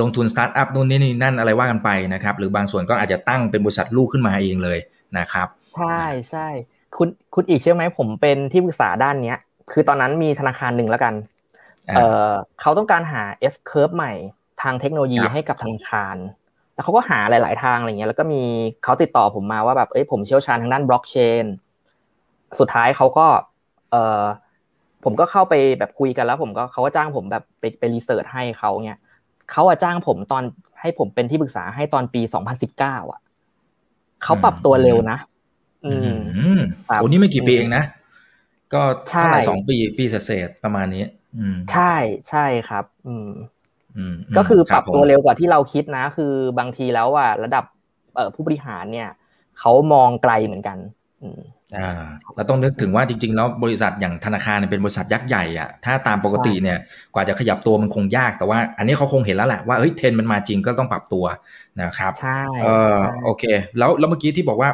[0.00, 4.78] ลงทุนสตาร์ทอัพนู่นนี่นี่นั่นอะไรว่ากันไปนะครับ หรือบางส่วนก็อาจจะตั้งเป็นบริษัทลูกขึ้นมาเองเลย
[5.18, 6.00] นะครับใช่
[6.30, 6.46] ใช่
[6.96, 9.38] คุณคุณอิกเชื่อไหมผมเป็นที่ปรึกษาด้านเนี้ย
[9.72, 11.14] คือตอนนั้นมีธนาคารหนึ่งแล้วกัน
[11.96, 13.22] เออเขาต้องการหา
[13.52, 14.12] S curve ใหม่
[14.62, 16.16] ทางเทคโนโลยีให้กับธนาคาร
[16.74, 18.42] แล้วเขาก็หาหลาย ๆ ทางอะไรเงี้ย แล้วก็มี
[18.84, 21.44] เขาติดต่อผมมาว่าแบบเอ้ยผมเชี่ยวชาญทางด้านบล็อกเชน
[22.58, 23.26] สุดท้ายเขาก็
[23.90, 24.22] เออ
[25.04, 28.98] ผมก็เข้าไปแบบคุยกันแล้ว ผมก็เขาก็จ้างผมแบบไปไปรีเสิร์ชให้เขาเนี่ย
[29.50, 30.42] เขาอะจ้างผมตอน
[30.80, 33.20] ให้ผมเป็นที่ปรึกษาให้ตอนปีสองพันสิบเก้าอะ
[34.24, 35.18] เขาปรับตัวเร็วนะ
[35.86, 36.16] อืม
[36.86, 37.84] โอ้นี่ไม่กี่ปีเองนะ
[38.74, 41.04] ก็เท่าไหร่สองปีปีเศษประมาณนี้
[41.38, 41.94] อืม ใช่
[42.30, 43.30] ใช่ครับ อืม
[44.36, 47.64] ก็คือปรับตัวเร็วกว่าที่เราคิดนะ คือบางทีแล้วอะระดับ
[48.14, 49.08] เอ่อผู้บริหารเนี่ย
[49.60, 50.78] เขามองไกลเหมือนกัน
[51.22, 56.78] อ่าเราต้องนึกถึงว่าจริง ๆ แล้วบริษัทอย่างธนาคารเป็นบริษัทยักษ์ใหญ่อะถ้าตามปกติเนี่ย
[57.14, 61.24] กว่าจะขยับตัวมันคงยากแต่ว่า อันนี้เขาคงเห็นแล้วแหละว่าเฮ้ยเทรนมันมาจริงก็ต้องปรับตัว
[61.82, 63.44] นะครับใช่เออโอเค
[63.78, 64.70] แล้วแล้วเมื่อกี้ที่บอกว่า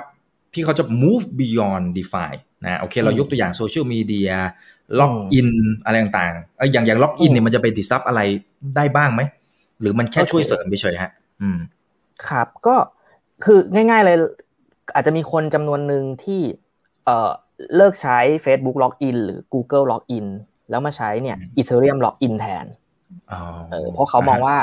[0.54, 2.32] ที่เขาจะ move beyond DeFi
[2.64, 4.32] นะโอเค เรายกตัวอย่างโซเชียลมีเดีย
[4.98, 5.50] login
[5.84, 8.20] อะไรต่างๆเอออย่างอย่าง login เนี่ยมันจะไป disrupt อะไร
[8.76, 9.22] ได้บ้างไหม
[9.80, 11.58] หรือมันแค่ช่วยเสริมเฉยๆฮะ อืม
[12.28, 12.76] ครับก็
[13.44, 14.16] คือง่าย ๆเลย
[14.94, 16.40] อาจจะมีคนจำนวนหนึ่งที่
[17.10, 17.30] เอ่อ
[17.76, 20.26] เลิกใช้ Facebook Login หรือ Google Login
[20.70, 22.66] แล้วมาใช้เนี่ย Ethereum Login แทน
[23.70, 24.56] เออเพราะเขามองว่า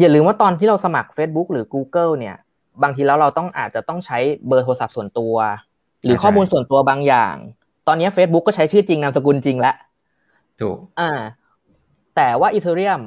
[0.00, 2.36] อย่าลืมว่าตอนที่เราสมัคร Facebook หรือ Google เนี่ย
[2.82, 5.34] บางทีแล้วเราต้องอาจจะต้องใช้เบอร์โทรศัพท์ส่วนตัว
[6.04, 7.34] หรือข้อมูลส่วนตัวบางอย่าง
[7.88, 9.74] ตอนนี้ Facebook ก็ใช้ชื่อจริงนามสกุลจริงแล้ว
[10.60, 11.10] ถูกอ่า
[12.16, 13.02] แต่ว่า Ethereum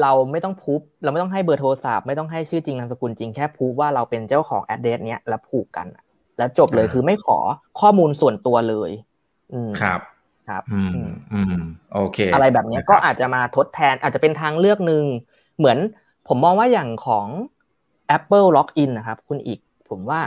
[0.00, 5.86] เราไม่ต้องพูบเราไม่ต้องให้เบอร์โทรศัพท์ไม่ต้องให้ชื่อจริงนามสกุลจริงแค่พูบว่าเราเป็นเจ้าของแอดเดสเนี้ยแล้วผูกกัน
[6.38, 7.38] แล้วจบเลยคือไม่ขอ
[7.80, 8.90] ข้อมูลส่วนตัวเลย
[9.52, 10.00] อืครับ
[10.48, 11.60] ครับ อืมอืม
[11.94, 15.04] โอเค อะไรแบบนี้ก็อาจจะมาทดแทนอาจจะเป็นทางเลือกหนึ่ง
[15.58, 15.78] เหมือน
[16.28, 17.26] ผมมองว่าอย่างของ
[18.16, 20.20] Apple Login นะครับ คุณอีก ผมว่า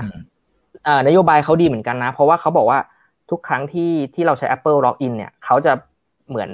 [0.87, 2.79] อ่านโยบายเขาดีเหมือนกันนะ เพราะว่าเขาบอกว่า
[3.29, 5.73] ทุกครั้งที่ที่เราใช้ Apple Login เนี่ยเขาจะ
[6.29, 6.49] เหมือน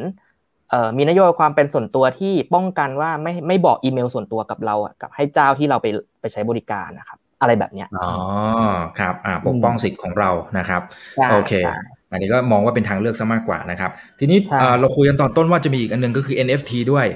[0.69, 5.87] เอ่อมีนโยบายความเป็นส่วนตัวที่ป้องกันว่าไม่ไม่บอกอีเมลส่วนตัวกับเราอะกับให้เจ้าที่เราไป
[6.21, 8.11] ไปใช้บริการนะครับ อะไรแบบเนี้ยอ๋อ
[8.99, 10.81] ครับอ่าปกป้องสิทธิ์ของเรานะครับ
[11.31, 11.53] โอเค
[12.11, 14.39] อันนี้ก็มองว่าเป็นทางเลือกซะมากกว่านะครับ ทีนี้
[14.79, 17.07] เราคุยกันตอนต้นว่าจะมีอีกอันนึงก็คือ NFT ด้วย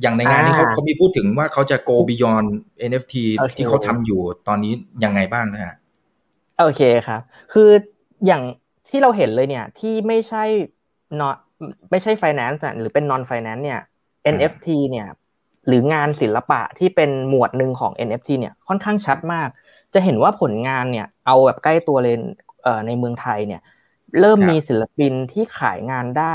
[0.00, 2.48] อย่างในงานนี้เขาเขามีพูดถึงว่าเขาจะ go beyond
[2.90, 3.14] NFT
[3.56, 4.72] ที่เขาทำอยู่ตอนนี้
[5.04, 5.74] ยังไงบ้างนะฮะ
[6.58, 7.20] โอเคครับ
[7.52, 7.70] คือ
[8.26, 8.42] อย่าง
[8.88, 10.44] ที่เราเห็นเลยเนี่ยที่ไม่ใช่
[11.20, 11.22] น
[11.90, 13.80] ไม่ใช่ finance หรือเป็น non finance เนี่ย
[14.34, 15.06] NFT เนี่ย
[15.66, 19.48] หรืองานศิลปะที่เป็นหมวดหนึ่งของ NFT เนี่ยค่อนข้างชัดมาก
[19.94, 22.16] จะเห็นว่าผลงานเนี่ยเอาแบบใกล้ตัวเลย
[22.86, 23.60] ในเมืองไทยเนี่ย
[24.20, 26.34] เริ่มมีศิลปินที่ขายงานได้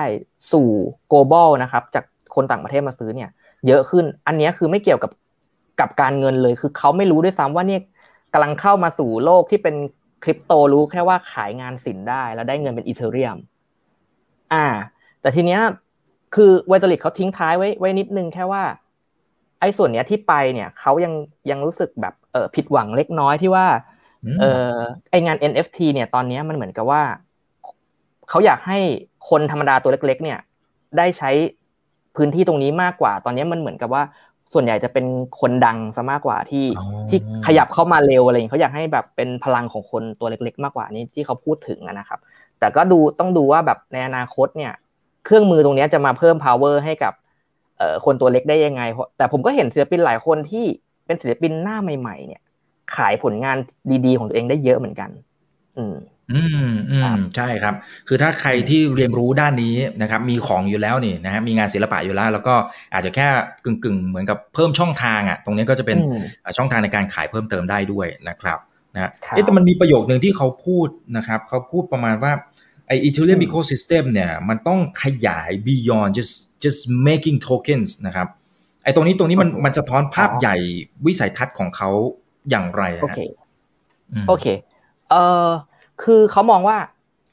[0.51, 0.69] สู่
[1.11, 2.03] global นะครับ จาก
[2.35, 3.29] คนต่างประเทศมาซื้อเนี่ย
[3.67, 5.11] เยอะขึ้น อันนี้คือไม่เกี่ยวกับ
[5.79, 7.81] กับการเงินเลย คือเขาไม่รู้ด้วยซ้ำว่าเนี่ย
[8.33, 9.75] กำลังเข้ามาสู่โลกที่เป็น
[10.23, 13.37] คริปโตรู้แค่ว่าขายงานศิลป์ได้แล้วได้เงินเป็นอีเทเรียม
[14.53, 14.65] อ่า
[15.21, 15.61] แต่ทีเนี้ย
[16.35, 18.63] คือไวตอลิกเขาทิ้งท้ายไว้ไว้นิดนึงแค่ว่า
[19.59, 21.13] ไอ้ส่วนเนี้ยที่ไปเนี่ยเขายัง
[21.49, 23.65] ยังรู้สึกแบบเออผิดหวังเล็กน้อยที่ว่า
[24.41, 24.73] เออ
[25.11, 27.01] ไองาน NFT เนี่ยตอนนี้มันเหมือนกับว่า
[28.29, 28.79] เขาอยากให้
[29.29, 30.39] คนธรรมดาตัวเล็ก ๆ เนี่ย
[30.97, 31.31] ได้ใช้
[32.15, 34.03] พื้นที่ตรงนี้มากกว่า ตอนนี้มันเหมือนกับว่า
[34.53, 35.05] ส่วนใหญ่จะเป็น
[35.39, 36.65] คนดังซะมากกว่าที่
[37.09, 42.19] ที่ขยับเข้ามาเร็วอะไรอย่างเขาอยากให้แบบเป็นพลังของคนตัวเล็ก ๆ มากกว่านี้ที่เขาพูดถึงนะครับ
[42.59, 44.73] แต่ก็ดูต้องดูว่าแบบในอนาคตเนี่ย
[45.25, 47.13] เครื่องมือตรงนี้จะมาเพิ่ม power ให้กับ
[48.05, 48.81] คนตัวเล็กได้ยังไง
[49.17, 50.65] แต่ผมก็เห็นศิลปินหลายคนที่
[51.05, 52.41] เป็นศิลปินหน้าใหม่ ๆ เนี่ย
[52.95, 53.57] ขายผลงาน
[54.05, 55.09] ดีๆ ของตัวเองได้เยอะเหมือนกัน
[55.77, 55.95] อืม
[56.33, 57.75] อืมอืมใช่ครับ
[58.07, 62.55] คือถ้าใครที่เรียนรู้ด้านนี้นะครับ มีของอยู่แล้วนี่นะฮะมีงานศิลปะอยู่แล้ว แล้วก็
[62.93, 63.27] อาจจะแค่
[63.65, 65.97] กึ่งๆ เหมือนกับเพิ่มช่องทางอะ ตรงนี้ก็จะเป็น
[66.57, 68.59] ช่องทางในการขายเพิ่มเติมได้ด้วยนะครับ
[68.95, 70.87] นะเอ๊ะแต่มันมีประโยคหนึ่งที่เขาพูด
[71.17, 72.33] นะครับ เขาพูดประมาณว่า
[72.87, 78.27] ไอ Ethereum ecosystem เนี่ยมันต้องขยาย beyond just just making tokens นะครับ
[78.83, 80.55] ไอตรงนี้ตรงนี้มันมันสะท้อนภาพใหญ่
[81.05, 81.89] วิสัยทัศน์ของเขา
[82.49, 83.19] อย่างไรโอเค
[84.27, 84.45] โอเค
[85.09, 85.49] เอ่อ
[86.03, 86.77] คือเขามองว่า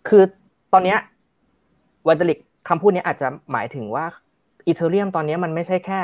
[0.09, 0.23] คือ
[0.73, 0.99] ตอนเนี้ย
[2.07, 2.38] Vitalik
[2.69, 4.05] คำพูดนี้อาจจะหมายถึงว่า
[4.67, 6.01] Ethereum ตอนนี้มันไม่ใช่แค่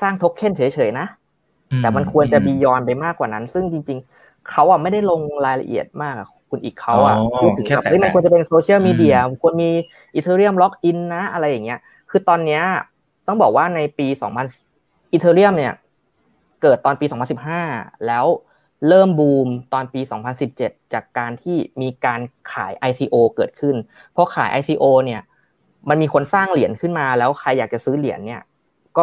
[0.00, 1.06] สร้างโทเค็นเฉยๆนะ
[1.82, 6.14] แต่มันควรจะ beyond ไปมากกว่านั้น ซึ่งจริง ๆ เขาอะไม่ได้ลงรายละเอียดมาก
[6.54, 9.70] คุณอิกเขาอะพูดถึงแบบเฮ้ยมันควรจะเป็นโซเชียลมีเดียควรมี
[10.14, 11.78] Ethereum login นะอะไรอย่างเงี้ย
[12.10, 12.62] คือตอนเนี้ย
[13.26, 14.06] ต้องบอกว่าในปี
[14.60, 15.72] 2000 Ethereum เนี่ย
[16.62, 17.06] เกิดตอนปี
[17.56, 18.24] 2015แล้ว
[18.88, 20.00] เริ่มบูมตอนปี
[20.46, 22.20] 2017 จากการที่มีการ
[22.52, 23.76] ขาย ICO เกิดขึ้น
[24.12, 25.20] เพราะขาย ICO เนี่ย
[25.88, 28.42] มันมีคนสร้างเหรียญขึ้นมาแล้วใครอยากจะซื้อเหรียญเนี่ย
[28.96, 29.02] ก็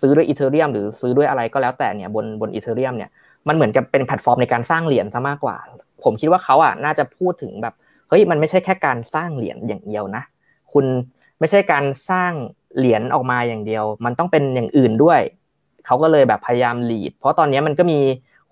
[0.00, 3.10] ซื้อด้วย Ethereum หรือซื้อด้วยอะไรก็แล้วแต่เนี่ยบนบน Ethereum เนี่ย
[3.48, 5.56] มันเหมือนกับเป็นแพลตฟอร์มในการสร้างเหรียญซะมากกว่า
[6.04, 7.74] ผมคิดว่าเขาอะน่าจะพูดถึงแบบ
[8.08, 10.22] เฮ้ยมันไม่ใช่แค่การสร้างเหรียญอย่างเดียวนะ
[10.72, 10.84] คุณ
[11.38, 12.32] ไม่ใช่การสร้าง
[12.76, 15.20] เหรียญออกมาอย่างเดียว มันต้องเป็นอย่างอื่นด้วย
[15.86, 17.98] เขาก็เลยแบบพยายามลีด เพราะตอนนี้มันก็มี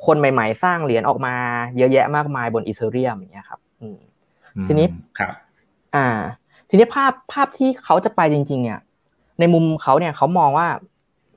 [0.06, 1.34] คนใหม่ๆ สร้างเหรียญออกมา
[1.76, 3.60] เยอะแยะมากมายบนอีเธอเรียมอย่างเงี้ยครับ
[4.66, 4.86] ทีนี้
[5.18, 5.32] ครับ
[5.94, 6.08] อ่า
[6.68, 8.80] ทีนี้ภาพภาพที่เขาจะไปจริง ๆ เนี่ย
[9.40, 10.68] ในมุมเขาเนี่ยเขามองว่า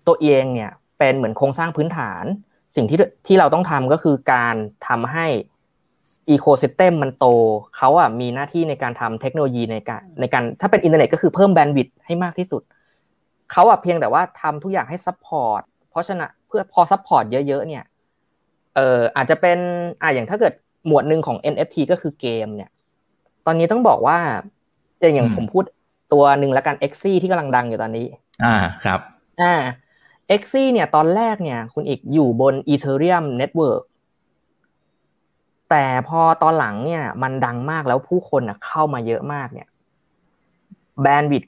[0.08, 2.24] ตัวเองเนี่ยเป็นเหมือนโครงสร้างพื้นฐาน
[2.76, 4.56] สิ่งที่ที่เราต้องทำก็คือการ
[4.88, 5.26] ทำให้
[6.30, 7.26] ecosystem มันโต
[7.78, 12.62] เขาอะมีหน้าที่ในการทำเทคโนโลยีในการในการถ้าเป็นอินเทอร์เน็ตก็คือเพิ่ม bandwidth ให้มากที่สุด
[13.52, 17.84] เขาอะเพียงแต่ว่าทำทุกอย่างให้ support เพราะฉะนั้นเพื่อพอ support เยอะๆเนี่ย
[18.76, 19.58] เอ่ออาจจะเป็น
[20.02, 20.54] อ่าอย่างถ้าเกิด
[20.88, 22.70] หมวดหนึ่งของ NFT ก็คือเกมเนี่ย
[23.46, 24.18] ตอนนี้ต้องบอกว่า
[25.00, 25.64] อย่างผมพูด
[26.14, 28.06] ตัวหนึ่งแล้วกัน x ็ที่กำลังดังอยู่ตอนนี้
[28.44, 29.00] อ่าครับ
[29.42, 29.54] อ่า
[30.40, 33.82] x ็เนี่ยตอนแรกเนี่ยคุณอิกอยู่บน Ethereum Network
[35.70, 39.68] แต่พอตอนหลังเนี่ยมันดังมากแล้วผู้คนเข้ามาเยอะมากเนี่ย
[41.02, 41.44] แบนด์วิด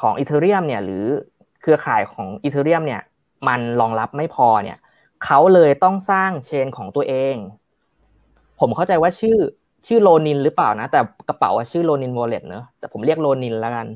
[0.00, 1.04] ของอีเทเรียมเนี่ยหรือ
[1.60, 3.02] เครือข่ายของอีเทเรียมเนี่ย
[3.48, 4.78] มันรองรับไม่พอเนี่ย
[5.24, 7.36] เขาเลยต้องสร้างเชนของตัวเอง
[8.60, 9.36] ผมเข้าใจว่าชื่อ
[9.86, 13.86] ชื่อโลนินหรือเปล่านะ แต่กระเป๋าชื่อโลนินวอลเล็ตเนอะแต่ผมเรียกโลนินแล้วกัน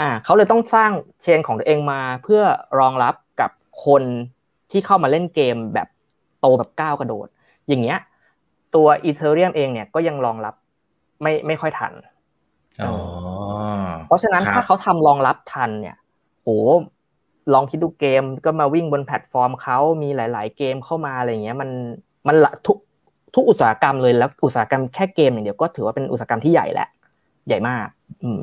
[0.00, 0.90] อ่าเขาเลยต้องสร้าง
[1.22, 2.42] เชนของตัวเองมาเพื่อ
[2.78, 3.50] รองรับกับ
[3.86, 4.02] คน
[4.70, 5.88] ที่เข้ามาเล่นเกมแบบ
[6.40, 7.26] โตแบบก้าวกระโดด
[7.68, 7.98] อย่างเงี้ย
[8.74, 10.54] ตัว Ethereum เองเนี่ยก็ยังรองรับ
[11.22, 11.92] ไม่ไม่ค่อยทัน
[14.06, 15.96] เพราะฉะนั้นถ้าเขาทำรองรับทันเนี่ย
[16.42, 16.48] โห
[17.52, 21.70] ลองคิดดูเกมก็มาวิ่งบนแพลตฟอร์มเขามีหลาย ๆ เกมเข้ามาอะไรเงี้ย มัน
[22.28, 22.76] มันทุก
[23.34, 26.88] ทุกอุตสาหกรรมเลยแล้วอุตสาหกรรมแค่เกมอย่างเดียวก็ถือว่าเป็นอุตสาหกรรมที่ใหญ่แหละ
[27.46, 27.86] ใหญ่มาก
[28.22, 28.42] อืม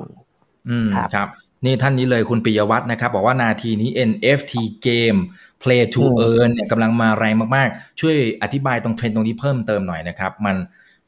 [0.69, 1.29] อืมครับ
[1.65, 5.15] นี่ท่านนี้เลยคุณปิยวัฒน์นะครับ บอกว่านาทีนี้ NFT เกม
[5.61, 10.55] Play to Earn เนี่ยกำลังมาแรงมากๆ ช่วยอธิบายตรงเทรนด์ตรงนี้เพิ่มเติมหน่อยนะครับ มัน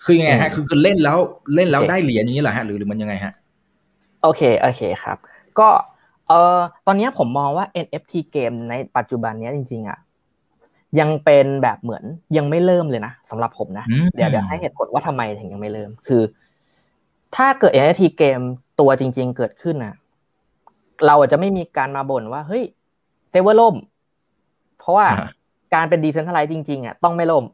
[0.04, 1.18] คือยังไงฮะคือคือเล่นแล้ว
[1.56, 3.34] เล่นแล้วได้เหรียญอย่างนี้เหรอฮะหรือหรือมันยังไงฮะ
[4.24, 5.18] โอเคโอเคครับ
[5.60, 5.70] ก็
[6.28, 10.00] เอ่อตอนนี้ผมมองว่า NFT เกมในปัจจุบันนี้จริงๆอะ
[11.00, 12.04] ยังเป็นแบบเหมือน
[12.38, 16.22] ยังไม่เริ่มเลยนะสำหรับผมนะ เดี๋ยวเดี๋ยวให้เหตุผลว่าทำไมถึงยังไม่เริ่มคือ
[17.36, 18.40] ถ้าเกิด NFT เกม
[18.80, 19.96] ตัวจริง ๆ เกิดขึ้นอะ
[21.06, 22.64] เราอาจจะไม่มีการมาบ่นว่า เฮ้ย
[23.30, 23.76] เซเวอร์ล่ม
[24.80, 25.08] เพราะว่า
[25.74, 27.46] การเป็น decentralized จริง ๆอะต้องไม่ล่ม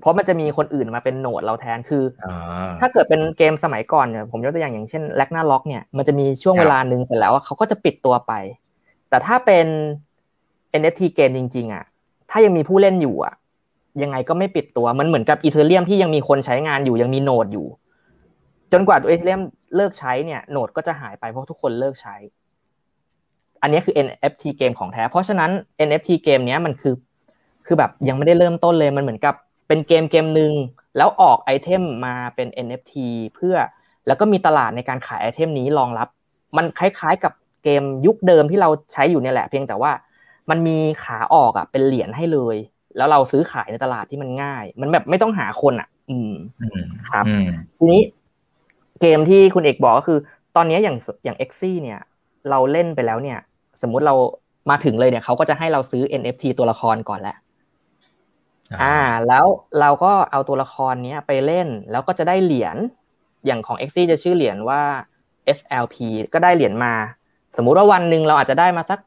[0.00, 2.02] เพราะมันจะมีคนอื่นมาเป็น node เราแทนคือ
[2.80, 8.32] ถ้าเกิดเป็นเกมสมัยก่อนเนี่ยผมยกตัวอย่างอย่างเช่น Ragnarok เนี่ยมันจะมีช่วงเวลาหนึ่งเสร็จแล้วเขาก็จะปิดตัวไป
[9.08, 9.66] แต่ถ้าเป็น
[10.80, 11.84] NFT เกมจริง ๆ อะ
[12.30, 13.34] ถ้ายังมีผู้เล่นอยู่อะ
[14.02, 17.66] ยังไงก็ไม่ปิดตัวมันเหมือนกับ Ethereum ที่ยังมีคนใช้งานอยู่ยังมี node อยู่
[18.72, 19.42] จนกว่าตัว Ethereum
[19.76, 22.16] เลิกใช้เนี่ย node ก็จะหายไปเพราะทุกคนเลิกใช้
[23.62, 25.50] อันนี้คือ NFT เกมของแท้ เพราะฉะนั้น
[25.86, 26.94] NFT เกมเนี้ยมันคือ
[27.66, 29.34] คือแบบยังไม่ได้เริ่มต้นเลยมันเหมือนกับ
[29.68, 30.52] เป็นเกมเกมหนึ่ง
[30.96, 32.94] แล้วออก item มาเป็น NFT
[33.34, 33.56] เพื่อ
[34.06, 36.08] แล้วก็มีตลาดในการขาย item นี้รองรับ
[36.56, 37.32] มันคล้ายๆกับ
[37.64, 39.92] เกมยุคเดิมที่เราใช้อยู่เนี่ยแหละ เพียงแต่ว่า
[40.50, 42.56] มันมีขาออกอะเป็นเหรียญให้เลย
[42.96, 46.32] แล้วเราซื้อขายในตลาดที่มันง่าย มันแบบไม่ต้องหาคนอะ อืม
[47.10, 47.24] ครับ
[47.78, 48.00] ทีนี้
[49.04, 50.18] เกมที่คุณเอกบอกก็คือ
[50.56, 52.00] ตอนนี้อย่างอย่างเอ็กซี่เนี่ย
[52.50, 53.38] เราเล่นไปแล้วเนี่ย
[53.82, 54.14] สมมุติเรา
[54.70, 57.36] มาถึงเลยเนี่ยเขาก็จะให้เราซื้อ NFT ตัวละครก่อนแหละ
[58.82, 58.96] อ่า
[59.28, 59.46] แล้ว
[59.80, 62.76] เราก็เอาตัวละครเนี้ยไปเล่นแล้วก็จะได้เหรียญ
[63.46, 64.82] อย่างของ x จะชื่อเหรียญว่า
[65.58, 65.96] SLP
[66.32, 66.92] ก็ได้เหรียญมา
[67.56, 68.98] สมมุติว่าวันหนึ่งเราอาจจะได้มาสัก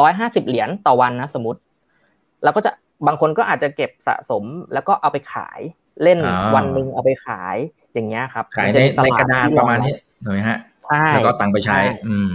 [0.00, 1.60] ร้อยห้าสิบเหรียญต่อวันนะสมมติ
[2.42, 2.70] เราก็จะ
[3.06, 5.60] บางคนก็อาจจะเก็บสะสมแล้วก็เอาไปขาย
[6.02, 6.18] เล่น
[6.54, 7.56] วันหนึ่งเอาไปขาย
[7.96, 11.78] อย่างเงี้ยครับขายในในกระดาษประมาณนี้ถูกไหมฮะใช่แล้วก็ตังไปใช้
[12.08, 12.32] อืม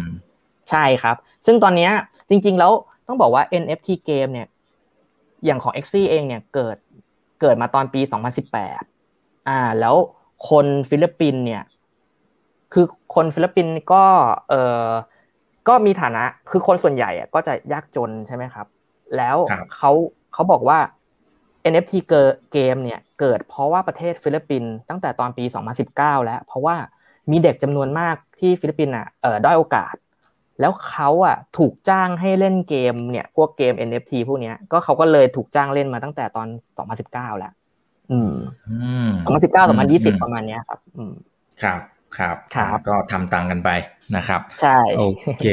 [0.70, 1.90] ใช่ครับ ซึ่งตอนนี้
[2.30, 2.72] จริง ๆ แล้ว
[3.08, 4.48] ต้องบอกว่า NFT เกมเนี่ย
[5.46, 6.78] อย่างของ x ็เองเนี่ยเกิด
[7.42, 8.02] เกิดมาตอนปี
[8.76, 9.96] 2018 อ่า แล้ว
[10.50, 11.64] คนฟิลิปปินส์เนี่ย
[12.74, 14.04] คือคนฟิลิปปินส์ก็
[14.50, 14.54] เอ
[14.86, 14.90] อ
[15.68, 18.68] ก็มีฐานะ คือคนส่วนใหญ่อะก็จะยากจนใช่ไหมครับ
[19.18, 19.38] แล้ว
[19.76, 19.92] เขา
[20.34, 20.80] เขาบอกว่า
[21.72, 21.94] NFT
[22.52, 25.44] เกมเนี่ยเกิดเพราะว่าประเทศฟิลิปปินส์ตั้งแต่ตอนปี
[25.86, 26.76] 2019 แล้ว เพราะว่า
[27.32, 29.96] มีเด็กจำนวนมากที่ฟิลิปปินส์อะเออได้โอกาส
[30.60, 36.48] แล้วเขาอะถูกจ้างให้เล่นเกมเนี่ยพวกเกม NFT พวกเนี้ยก็เขาก็เลยถูกจ้างเล่นมาตั้งแต่ตอน
[36.94, 37.54] 2019 แล้ว
[38.12, 38.34] อืม
[39.26, 41.14] 2019 2020 ประมาณเนี้ยครับ อืม
[41.64, 41.80] ครับ
[42.18, 43.70] ครับครับก็ทำตังกันไป
[44.16, 45.04] นะครับ ใช่ โอ
[45.42, 45.48] เค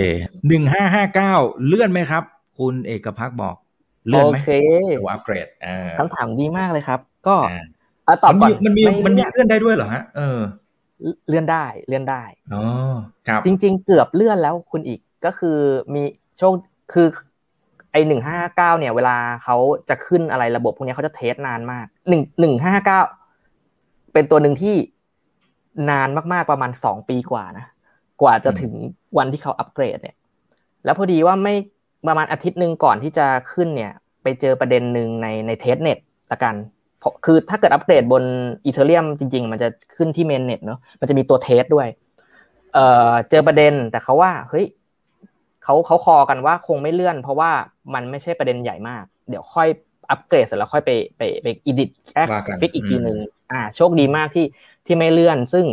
[0.46, 1.32] หนึ่งห้าห้าเก้า
[1.66, 2.22] เลื่อนไหมครับ
[2.58, 3.56] คุณเอกพักบอก
[4.08, 4.50] เลื่อนไหมโอเค
[5.10, 5.46] อัปเกรด
[5.98, 7.36] คำถามดีมากเลยครับ ก็
[8.22, 10.40] ตอบก่อนมันมีมันมีเลื่อนได้ด้วยเหรอฮะเออ
[11.28, 12.22] เลื่อนได้เลื่อนได้
[12.54, 12.62] อ๋อ
[13.28, 15.58] ครับจริง ๆ เกือบเลื่อนแล้วคุณอีกก็คือ
[15.94, 16.02] มี
[16.38, 16.52] โชค
[16.92, 17.06] คือ
[17.92, 19.56] EIP หนึ่งห้าเก้าเนี่ย เวลาเขา
[19.88, 23.00] จะขึ้นอะไรระบบพวกนี้เขาจะ test นานมากหนึ่งหนึ่งห้าเก้า
[24.12, 24.76] เป็นตัวหนึ่งที่
[25.90, 27.66] นานมากๆประมาณสองปีกว่านะ
[28.22, 28.72] กว่าจะถึง
[29.18, 30.16] วันที่เขาอัปเกรดเนี่ย
[30.84, 31.54] แล้วพอดีว่าไม่
[32.06, 35.98] ประมาณอาทิตย์หนึ่งก่อนที่จะขึ้นเนี่ย ไปเจอประเด็นหนึ่งในใน testnet
[36.32, 36.54] ละกัน
[37.24, 38.22] คือถ้าเกิดอัปเกรดบน
[38.64, 41.88] Ethereum จริง ๆ มันจะขึ้นที่ mainnet เนาะมันจะมีตัว test ด้วย
[42.74, 44.66] เอ่อเจอประเด็นแต่เขาว่าเฮ้ย
[45.64, 47.50] เขาเขา call กันว่าคงไม่เลื่อน เพราะว่า
[47.94, 49.68] มันไม่ใช่ประเด็นใหญ่มาก เดี๋ยวค่อย
[50.10, 53.18] อัปเกรดเสร็จแล้วค่อยไปไปไป edit and fix อีกทีหนึ่ง
[53.52, 54.46] อ่า โชคดีมากที่
[54.86, 55.64] ที่ไม่เลื่อน ซึ่ง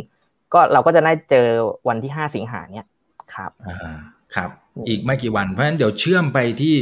[0.54, 1.48] ก็เราก็จะได้เจอ
[1.88, 2.88] วันที่ห้าสิงหาเนี่ย
[3.36, 3.96] ครับอ่า
[4.36, 4.50] ครับ
[4.88, 6.76] อีกไม่กี่วันเพราะฉะนั้นเดี๋ยวเชื่อมไปที่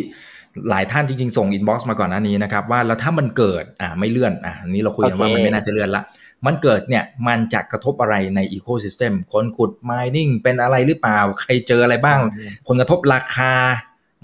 [0.69, 6.03] หลายท่านจริงๆ ส่ง inbox มาก่อนหน้านี้นะครับว่าแล้วถ้ามันเกิดอ่าไม่เลื่อนอ่านี้เราคุยกันว่ามันไม่น่าจะเลื่อนละ
[6.45, 12.19] มันเกิดเนี่ยมันจะกระทบอะไรใน ecosystem คนขุด mining เป็นอะไรหรือเปล่า ใครเจออะไรบ้าง
[12.67, 13.53] ผลกระทบราคา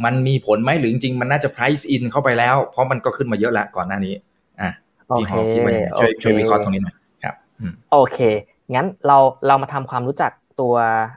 [0.05, 4.13] มันมีผลไหมหรือจริงๆ มันน่าจะ price in เข้าไปแล้ว เพราะมันก็ขึ้นมาเยอะแล้วก่อนหน้านี้
[4.61, 4.71] อะ
[5.17, 7.35] พี่หอคิดว่าช่วยช่วยวิเคราะห์ตรงนี้หน่อยครับ
[7.91, 8.19] โอเค
[8.75, 10.73] งั้นเราเรามาทำความรู้จัก ตัว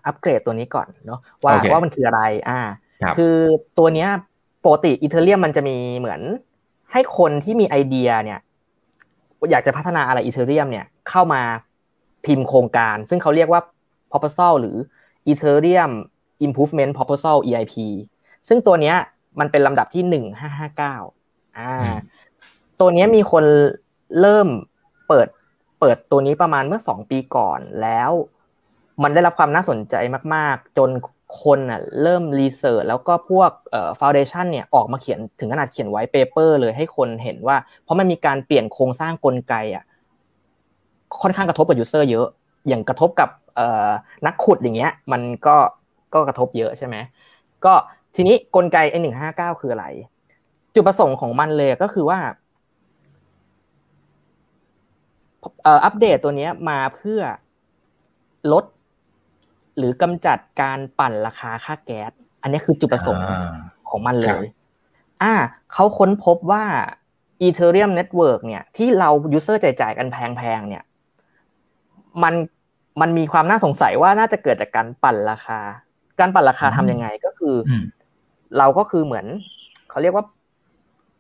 [0.07, 2.61] อัปเกรดตัวนี้ก่อนเนาะว่าว่ามันคืออะไรอ่า
[3.17, 3.35] คือ
[3.79, 4.09] ตัวเนี้ย
[4.65, 6.21] ปกติ Ethereum มันจะมีเหมือน
[6.93, 8.41] ให้คนที่มีไอเดียเนี่ย
[9.51, 11.43] อยากจะพัฒนาอะไร Ethereum เนี่ยเข้ามา
[12.25, 13.61] พิมพ์โครงการ ซึ่งเขาเรียกว่า
[14.11, 14.77] proposal หรือ
[15.31, 15.93] Ethereum
[16.47, 17.75] Improvement Proposal EIP
[18.49, 18.97] ซึ่งตัวเนี้ย
[19.41, 20.97] มันเป็นลำดับที่หนึ่งห้าห้าเก้า
[21.59, 21.75] อ่า
[22.81, 23.45] ตัวนี้มีคน
[24.21, 24.49] เริ่ม
[25.09, 25.29] เปิด
[25.81, 28.11] เปิดตัวนี้ประมาณเมื่อสองปีก่อนแล้ว
[29.03, 29.95] มันได้รับความน่าสนใจ
[30.35, 30.91] มาก ๆ จน
[31.43, 39.85] คนอะเริ่ม research แล้วก็พวกเอ่อ foundation เนี่ยออกมาเขียนถึงขนาดเขียน white paper เลยให้คนเห็นว่า เพราะมันมีการเปลี่ยนโครงสร้างกลไกอะ
[41.23, 42.27] ค่อนข้างกระทบกับยูเซอร์เยอะ
[42.69, 43.88] อย่างกระทบกับเอ่อ
[44.27, 45.57] นักขุดอย่างเงี้ย มันก็
[46.15, 46.97] ก็กระทบเยอะใช่ไหม
[47.65, 47.75] ก็
[48.15, 49.87] ทีนี้กลไก n 1 5 9 คืออะไร
[50.75, 52.19] จุดประสงค์ของมันเลยก็คือว่า
[55.85, 57.21] อัปเดตตัวนี้มาเพื่อ
[58.53, 58.65] ลด
[59.77, 62.11] หรือกำจัดการปั่นราคาค่าแก๊ส
[62.43, 63.25] อันนี้คือจุดประสงค์
[63.91, 64.45] ของมันเลย
[65.23, 65.35] อ่า
[65.73, 66.65] เขาค้นพบว่า
[67.47, 70.83] Ethereum Network เนี่ยที่เรา user จ่ายกันแพงๆเนี่ย
[72.23, 72.35] มัน
[73.01, 75.61] มันมีความน่าสงสัยว่าน่าจะเกิดจากการปั่นราคา
[76.21, 77.57] การปั่นราคาทำยังไงก็คือ
[78.59, 79.27] เราก็คือเหมือน
[79.91, 80.25] เขาเรียกว่า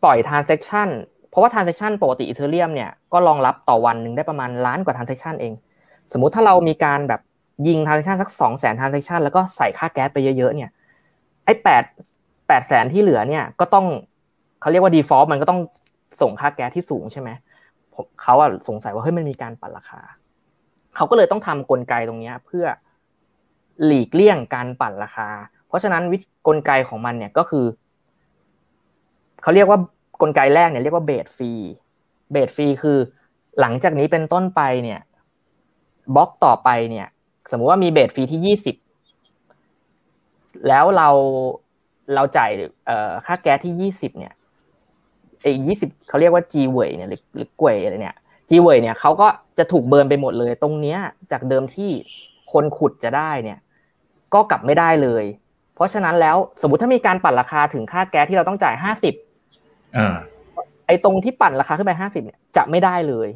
[0.04, 0.88] ปล่อย transaction
[1.28, 5.52] เพราะว่า transaction ปกติ Ethereum เนี่ยก็รองรับต่อวันหนึ่งได้ประมาณล้านกว่า transaction เอง
[6.12, 7.20] สมมุติถ้าเรามีการแบบ
[7.66, 10.70] ยิงทราน a c t i o n สักสองแสนทราน a c t i o n แล้วก็ใส่ค่าแก๊สไปเยอะๆเนี่ย
[11.44, 11.82] ไอ้แปด
[12.48, 13.86] แปดแสนที่เหลือเนี่ยก็ต้อง
[14.60, 15.60] เขาเรียกว่า default มันก็ต้อง
[16.20, 17.30] ส่งค่าแก๊สที่สูงใช่ไหม
[18.22, 20.00] เขาอะสงสัยว่าเฮ้ยมันมีการปั่นราคา
[20.96, 22.66] เขาก็เลยต้องทำกลไกตรงนี้เพื่อ
[23.84, 25.28] หลีกเลี่ยงการปั่นราคา
[25.68, 27.64] เพราะฉะนั้นวิธีกลไกของมันเนี่ยก็คือ
[29.42, 29.78] เขาเรียกว่า
[30.22, 31.52] กลไกแรกเนี่ยเรียกว่าเบสฟรี
[32.32, 32.98] เบสฟรีคือ
[33.60, 35.00] หลังจากนี้เป็นต้นไปเนี่ย
[36.14, 37.06] บล็อกต่อไปเนี่ย
[37.50, 38.76] สมมุติว่ามีเบสฟรีที่ยี่สิบ
[40.68, 41.08] แล้วเรา
[42.14, 42.50] เราจ่าย
[43.26, 44.32] ค่าแก๊สที่ยี่สิบเนี่ย
[45.40, 48.16] ไอ้ยี่สิบเขาเรียกว่า G เวยเนี่ยหรือหรือกวยอะไรเนี่ย
[48.48, 49.28] G เวยเนี่ยเขาก็
[49.58, 50.98] จะถูกเบิร์นไปหมดเลย ตรงเนี้ย
[51.32, 51.90] จากเดิมที่
[52.52, 53.58] คนขุดจะได้เนี่ย
[54.34, 55.24] ก็กลับไม่ได้เลย
[55.74, 59.14] เพราะฉะนั้นแล้วสมมติถ้ามีการปั่นราคาถึงค่าแก๊สที่เราต้องจ่ายห้าสิบ
[60.86, 63.28] ไอ้ตรงที่ปั่นราคาขึ้นไปห้าสิบเนี่ยจะไม่ได้เลย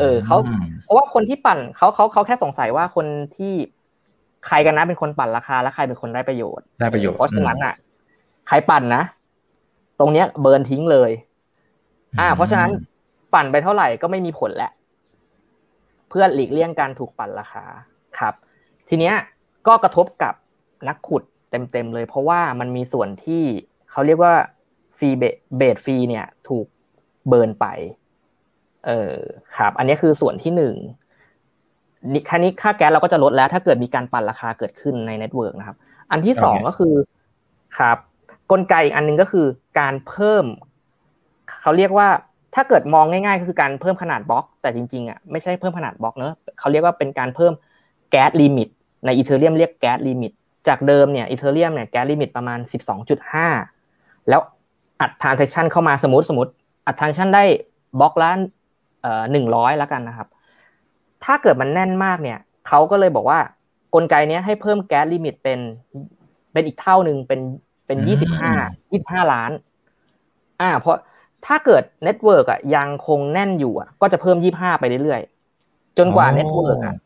[0.00, 0.36] เออเขา
[0.84, 3.06] เพราะว่าคนที่ปั่นเขาเขาเขาแค่สงสัยว่าคน
[3.36, 3.52] ที่
[4.46, 7.74] ใครกันนะเป็นคนปั่นราคาแล้วใครเป็นคนได้ประโยชน์ได้ประโยชน์เพราะฉะนั้นอะ
[8.48, 9.02] ใครปั่นนะ
[10.00, 11.10] ตรงเนี้ยเบิร์นทิ้งเลย
[12.20, 12.70] อ่า เพราะฉะนั้น
[13.34, 14.72] ปั่นไปเท่าไหร่ก็ไม่มีผลแหละ
[16.08, 17.64] เพื่อหลีกเลี่ยงการถูกปั่นราคา
[18.18, 18.34] ครับ
[18.88, 19.14] ทีเนี้ย
[19.66, 20.34] ก็กระทบกับ
[20.88, 23.42] นักขุดเต็มๆเลย เพราะว่ามันมีส่วนที่
[23.90, 24.34] เขาเรียกว่า
[24.98, 25.10] ฟรี
[25.56, 26.66] base fee เนี่ย ถูก
[27.28, 27.66] burn ไป
[28.86, 29.14] เออ
[29.56, 30.74] ครับ อันนี้คือส่วนที่หนึ่ง
[32.12, 35.76] นี่ค่นี้ค่าแก๊สเราก็จะลดแล้ว ถ้าเกิดมีการปั่นราคาเกิดขึ้นใน network นะครับ
[36.10, 36.94] อันที่สองก็คือ
[37.78, 37.98] ครับ
[38.50, 39.46] กลไกอีกอันนึงก็คือ
[39.80, 40.44] การเพิ่ม
[41.60, 42.08] เขาเรียกว่า
[42.54, 47.52] ถ้าเกิดมองง่ายๆก็คือการเพิ่มขนาดบล็อก แต่จริงๆอะไม่ใช่เพิ่มขนาดบล็อกเนอะเขาเรียกว่าเป็นการเพิ่ม
[48.10, 48.68] gas limit
[49.04, 50.32] ใน Ethereum เรียก gas limit
[50.68, 52.58] จากเดิมเนี่ย Ethereum เนี่ย gas limit ประมาณ
[53.38, 54.40] 12.5 แล้ว
[55.00, 56.52] อัด transaction เข้ามาสมมติสมมติ
[56.86, 57.44] อัด transaction ได้
[58.00, 58.30] บล็อกละ
[59.32, 60.28] หนึ่งร้อยแล้วกันนะครับ
[61.24, 63.38] ถ้าเกิดมันแน่นมากเนี่ยเขาก็เลยบอกว่า
[63.94, 65.60] กลไกนี้ให้เพิ่ม gas limit เป็น
[66.52, 67.40] เป็นอีกเท่าหนึ่งเป็น
[67.86, 68.52] เป็นยี่สิบห้า
[68.92, 69.50] ยี่สิบห้าล้าน
[70.60, 70.96] อ่า เพราะ
[71.46, 76.96] ถ้าเกิด network อะยังคงแน่นอยู่อะก็จะเพิ่มยี่ห้าไปเรื่อยๆ จนกว่า network อะ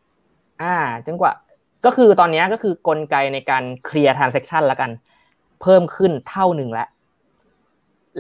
[0.63, 0.77] อ่า
[1.07, 1.33] จนกว่า
[1.85, 4.91] ก็คือตอนนี้ก็คือกลไกในการเคลียร์ transaction แล้วกัน
[5.63, 6.89] เพิ่มขึ้นเท่าหนึ่งแล้ว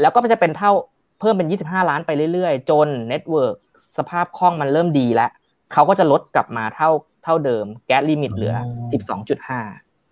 [0.00, 0.72] แล้วก็จะเป็นเท่า
[1.20, 3.54] เพิ่มเป็น25ล้านไปเรื่อยๆ จน network
[3.98, 5.30] สภาพคล่องมันเริ่มดีแล้ว
[5.72, 6.90] เขาก็จะลดกลับมาเท่า
[7.24, 8.56] เท่าเดิม gas limit เหลือ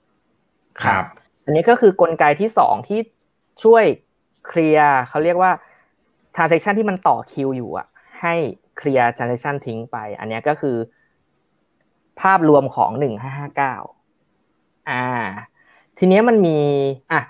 [0.03, 1.05] 12.5ครับ
[1.45, 2.99] อันนี้ก็คือกลไกที่สองที่
[3.63, 3.85] ช่วย
[4.47, 5.53] เคลียร์เขาเรียกว่า
[6.35, 7.87] transaction ที่มันต่อคิวอยู่อะ
[8.23, 8.35] ให้
[8.77, 10.77] เคลียร์ transaction ทิ้งไป อันนี้ก็คือ
[12.21, 13.77] ภาพรวมของหนึ่งห้าห้าเก้า
[14.91, 15.05] อ่า
[15.99, 16.59] ทีนี้มันมี
[17.13, 17.21] อะ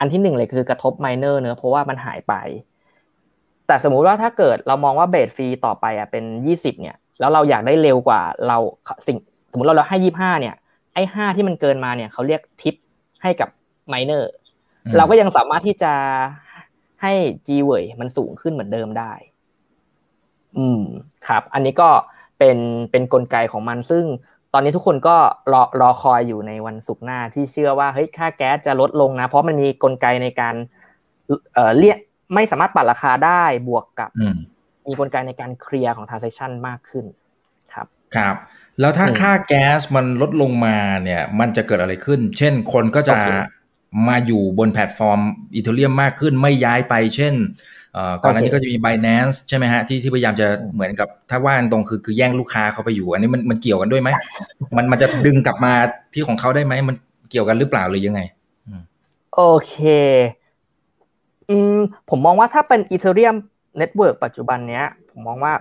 [0.00, 2.34] อันที่หนึ่งเลยคือกระทบไมเนอร์เนอะเพราะว่ามันหายไป
[3.68, 8.58] แต่สมมุติว่าถ้าเกิดเรามองว่าเบสฟรีต่อไปอะเป็นยี่สิบเนี่ย แล้วเราอยากได้เร็วกว่าเรา
[9.06, 9.16] สิ่ง
[9.50, 10.54] สมมติเราเราให้ยี่ห้าเนี่ย
[10.94, 12.74] ไอ้ห้าที่มันเกินมาเนี่ยเขาเรียกทิป
[13.22, 13.48] ให้กับ
[13.88, 14.32] ไมเนอร์
[14.96, 15.92] เราก็ยังสามารถที่จะ
[17.02, 17.12] ให้
[17.46, 19.12] G เวยมันสูงขึ้นเหมือนเดิมได้
[20.58, 20.82] อืม
[21.26, 21.88] ครับ อันนี้ก็
[22.38, 22.58] เป็น
[22.90, 24.04] เป็นนกลไกของมัน ซึ่ง
[24.52, 25.16] ตอนนี้ทุกคนก็
[25.52, 30.54] รอรอคอยอยู่ในวันศุกร์หน้าที่เชื่อว่าเฮ้ยค่าแก๊สจะลดลงนะ เพราะมันมีกลไกในการ
[31.54, 31.98] เอ่อเรียก
[32.34, 34.10] ไม่สามารถปัดราคาได้บวกกับ
[34.88, 37.04] มีกลไกในการเคลียร์ของ transaction มากขึ้น
[37.72, 38.36] ครับครับ
[38.80, 43.14] แล้วถ้าค่าแก๊สมันลดลงมาเนี่ย มันจะเกิดอะไรขึ้น เช่นคนก็จะ
[44.08, 45.20] มาอยู่บนแพลตฟอร์ม
[45.54, 47.34] Ethereum มากขึ้นไม่ย้ายไป เช่น
[48.22, 54.10] ก่อนหน้านี้ก็จะมี Binance ใช่ไหมฮะที่ที่พยายามจะเหมือนกับถ้าว่าตรงคือคือแย่งลูกค้าเขาไปอยู่ อันนี้มันมันเกี่ยวกันด้วยไหม
[54.76, 55.72] มันมันจะดึงกลับมา
[56.12, 56.96] ที่ของเขาได้ไหมมัน
[57.30, 58.20] เกี่ยวกันหรือเปล่าหรือยังไง
[59.36, 59.74] โอเค
[61.50, 61.76] อืม
[62.08, 63.36] ผมมองว่าถ้าเป็น Ethereum
[63.76, 65.52] network ปัจจุบันเนี้ย ผมมองว่า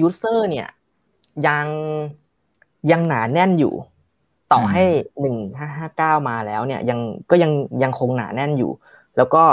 [0.00, 0.68] user เนี่ย
[1.46, 1.66] ยัง
[2.90, 3.74] ยังหนาแน่นอยู่
[4.52, 4.84] ต่อให้
[5.20, 6.98] หนึ่งห้าห้าเก้ามาแล้วเนี่ย ยัง
[7.30, 8.70] ก็ยังยังคงหนาแน่นอยู่
[9.16, 9.44] แล้วก็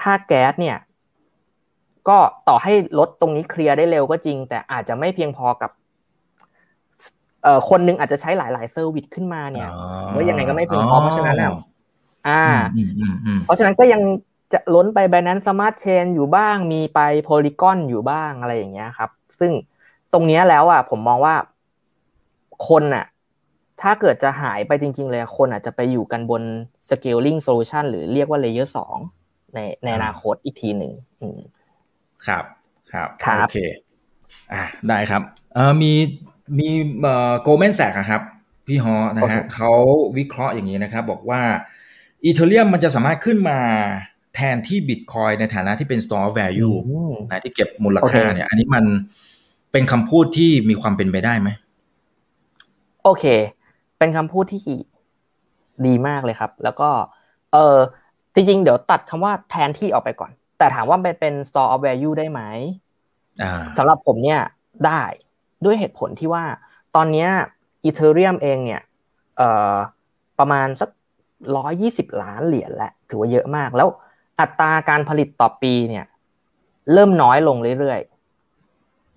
[0.00, 0.78] ค่าแก๊สเนี่ย
[2.08, 2.18] ก็
[2.48, 5.70] ต่อให้ลดตรงนี้เคลียร์ได้เร็วก็จริง แต่อาจจะไม่เพียงพอกับ
[7.42, 9.68] เอ่อคนนึงอาจจะใช้หลาย ๆ เซอร์วิสขึ้นมาเนี่ย
[10.14, 11.36] ว่ายังไงก็ไม่เพียงพอเพราะฉะนั้น
[12.28, 12.42] อ่า
[13.44, 14.00] เพราะฉะนั้นก็ยัง
[14.52, 19.52] จะล้นไป Binance Smart Chain อยู่บ้าง มีไป Polygon อยู่บ้างอะไรอย่างเงี้ยครับ ซึ่ง
[20.12, 21.34] ตรงนี้แล้วอะผมมองว่า
[22.68, 23.06] คนอะ
[23.80, 26.42] ถ้าเกิดจะหายไปจริง ๆ เลยคนอาจจะไปอยู่กันบน
[26.88, 28.96] scaling solution หรือเรียกว่า layer สอง
[29.54, 30.92] ในในอนาคตอีกทีหนึ่ง
[32.26, 32.44] ครับ
[32.92, 33.58] ครับโอเค
[34.52, 35.22] อ่าได้ครับ
[35.54, 35.92] เอ่อมี
[36.58, 36.68] มี
[37.02, 38.22] เอ่อ Goldman Sachs ครับ
[38.66, 39.72] พี่ฮอนะฮะเขา
[40.16, 41.40] วิเคราะห์อย่างนี้นะครับ บอกว่า
[42.24, 43.58] อีเทเรียมมันจะสามารถขึ้นมา
[44.34, 46.76] แทนที่บิตคอยในฐานะที่เป็น store value
[47.30, 48.84] นะที่เก็บมูลค่าเนี่ย อันนี้มัน
[49.72, 51.48] เป็นคำพูดที่มีความเป็นไปได้ไหม
[53.04, 53.24] โอเค
[53.98, 54.60] เป็นคำพูดที่
[55.86, 56.88] ดีมากเลยครับ แล้วก็
[57.52, 57.76] เออ
[58.34, 62.40] จริงๆ เดี๋ยวตัดคำว่าแทนที่ออกไปก่อน แต่ถามว่าเป็นเป็น store of value ได้ไหม
[63.78, 64.40] สำหรับผมเนี่ย
[64.86, 65.02] ได้
[65.64, 66.44] ด้วยเหตุผลที่ว่า
[66.96, 67.26] ตอนนี้
[67.84, 68.82] อีเทเรียมเองเนี่ย
[69.36, 69.74] เอ่อ
[70.38, 70.90] ประมาณสัก
[71.56, 73.88] ร้อยี่สิบล้านเหรียญแหละถือว่าเยอะมากแล้ว
[74.40, 76.04] อัตราการผลิตต่อปีเนี่ย
[76.92, 78.00] เริ่มน้อยลงเรื่อย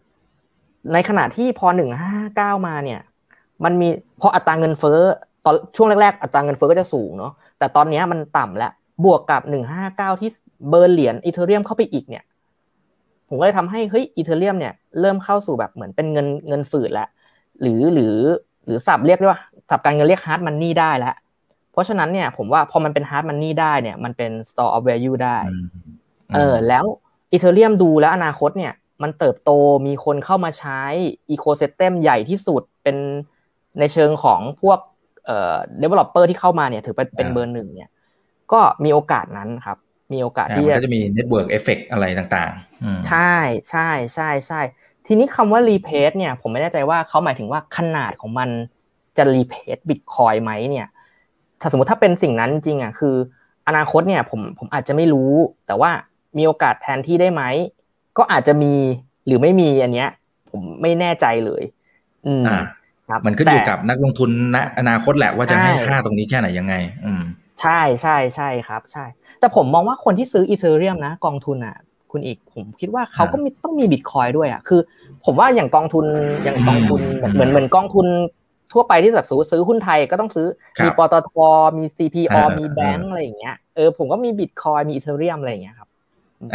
[0.08, 3.02] ๆ ในขณะที่พอหนึ่งห้าเก้ามาเนี่ย
[3.64, 3.88] มันมี
[4.22, 5.00] พออัตราเงินเฟ้อ
[5.46, 8.72] ตอนช่วงแรกๆ อัตราเงินเฟ้อก็จะสูงเนาะแต่ตอนนี้มันต่ำแล้ว
[9.06, 10.30] บวกกับหนึ่งห้าเก้าที่
[10.70, 12.24] เบอร์เหรียญอีเทเรียมเข้าไปอีกเนี่ย
[13.28, 17.08] ผมก็เลยทำให้เฮ้ยอีเทเรียมเนี่ยเริ่มเข้าสู่แบบเหมือนเป็นเงินเงินฝืดแล้ว
[17.62, 18.16] หรือหรือ
[18.66, 19.40] หรือสับเรียกว่า
[19.70, 21.16] สับการเงินเรียกฮาร์ดมันนี่ได้แล้ว
[21.76, 25.38] เพราะฉะนั้นเนี่ยผมว่าพอมันเป็น hard money ได้เนี่ยมันเป็น store of value ได้
[26.36, 26.86] เออแล้ว
[27.32, 28.74] Ethereum ดูแล้วอนาคตเนี่ย
[29.04, 29.52] มันเติบโต
[29.88, 30.82] มีคนเข้ามาใช้
[31.32, 32.98] ecosystem ใหญ่ที่สุดเป็น
[33.80, 34.80] ในเชิงของพวก
[35.26, 37.90] เอ่อ developer ที่เข้ามาเนี่ยถือเป็นเป็นเบอร์หนึ่งเนี่ย
[38.52, 39.78] ก็มีโอกาสนั้นครับ
[40.14, 43.36] มีโอกาสที่จะมี network effect อะไรต่างๆ ใช่
[43.70, 44.62] ใช่ใช่ใช่
[45.08, 48.50] ทีนี้คำว่า replace เนี่ย ผมไม่แน่ใจว่าเขาหมายถึงว่าขนาดของมัน
[49.18, 50.88] จะ replace bitcoin ไหมเนี่ย
[51.66, 53.16] ถ้าสมมติถ้าเป็นสิ่งนั้นจริงอะคือ
[53.68, 55.32] อนาคตเนี่ยผมผมอาจจะไม่รู้
[55.68, 55.92] แต่ว่า
[56.38, 57.44] มีโอกาสแทนที่ได้ไหม
[58.18, 58.74] ก็อาจจะมี
[59.26, 60.10] หรือไม่มีอันเนี้ย
[60.52, 61.64] ผมไม่แน่ใจเลย
[62.28, 62.44] อืม
[63.26, 67.22] มันขึ้นอยู่กับนักลงทุนณอนาคตแหละว่าจะให้ค่าตรงนี้แค่ไหนยังไง อืม
[67.62, 69.06] ใช่ใช่ใช่ครับ ใช่
[69.40, 71.76] แต่ผมมองว่าคนที่ซื้ออีเทเรียมนะ กองทุนอะ
[72.12, 74.82] คุณอีกผมคิดว่าเขาก็มีต้องมีบิตคอยด้วยอะคือ
[75.26, 76.06] ผมว่าอย่างกองทุน
[76.44, 77.02] อย่างกองทุน
[77.34, 78.08] เหมือนเหมือนกองทุน
[78.72, 80.48] ทั่วไปที่แบบซื้อซื้อหุ้นไทยก็ต้องซื้อ
[80.84, 81.32] มีปตท
[81.78, 85.90] มี CPO มีแบงก์อะไรอย่างเงี้ยเออผมก็มีบิตคอยมีอีเทเรียมอะไรอย่างเงี้ยครับ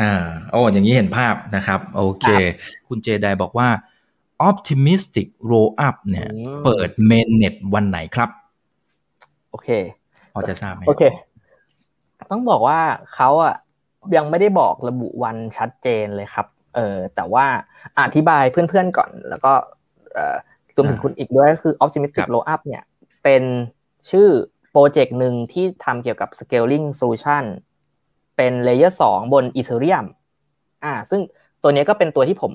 [0.00, 0.12] อ่า
[0.50, 2.26] โอ้อย่างนี้เห็นภาพนะครับ โอเค
[2.88, 3.68] คุณเจไดบอกว่า
[4.48, 6.28] optimistic roll up เนี่ย
[6.64, 8.30] เปิด mainnet วันไหนครับ
[9.50, 9.68] โอเค
[10.32, 11.02] พอจะทราบไหมโอเค
[12.30, 12.80] ต้องบอกว่า
[13.14, 13.54] เขาอะ
[14.16, 16.46] ยังไม่ได้บอกระบุวันชัดเจนเลยครับ
[16.76, 17.46] เออแต่ว่า
[18.00, 19.52] อธิบายเพื่อนๆก่อน แล้วก็
[20.18, 20.18] ร
[20.80, 22.82] วมถึงคุณอีกด้วยก็คือ optimistic roll up เนี่ย
[23.24, 23.42] เป็น
[24.10, 24.28] ชื่อ
[24.72, 27.44] โปรเจกต์หนึ่งที่ทำเกี่ยวกับ scaling solution
[28.36, 30.06] เป็น layer 2 บน ethereum
[30.84, 31.20] อ่า ซึ่ง
[31.62, 32.52] ตัวนี้ก็เป็นตัวที่ผม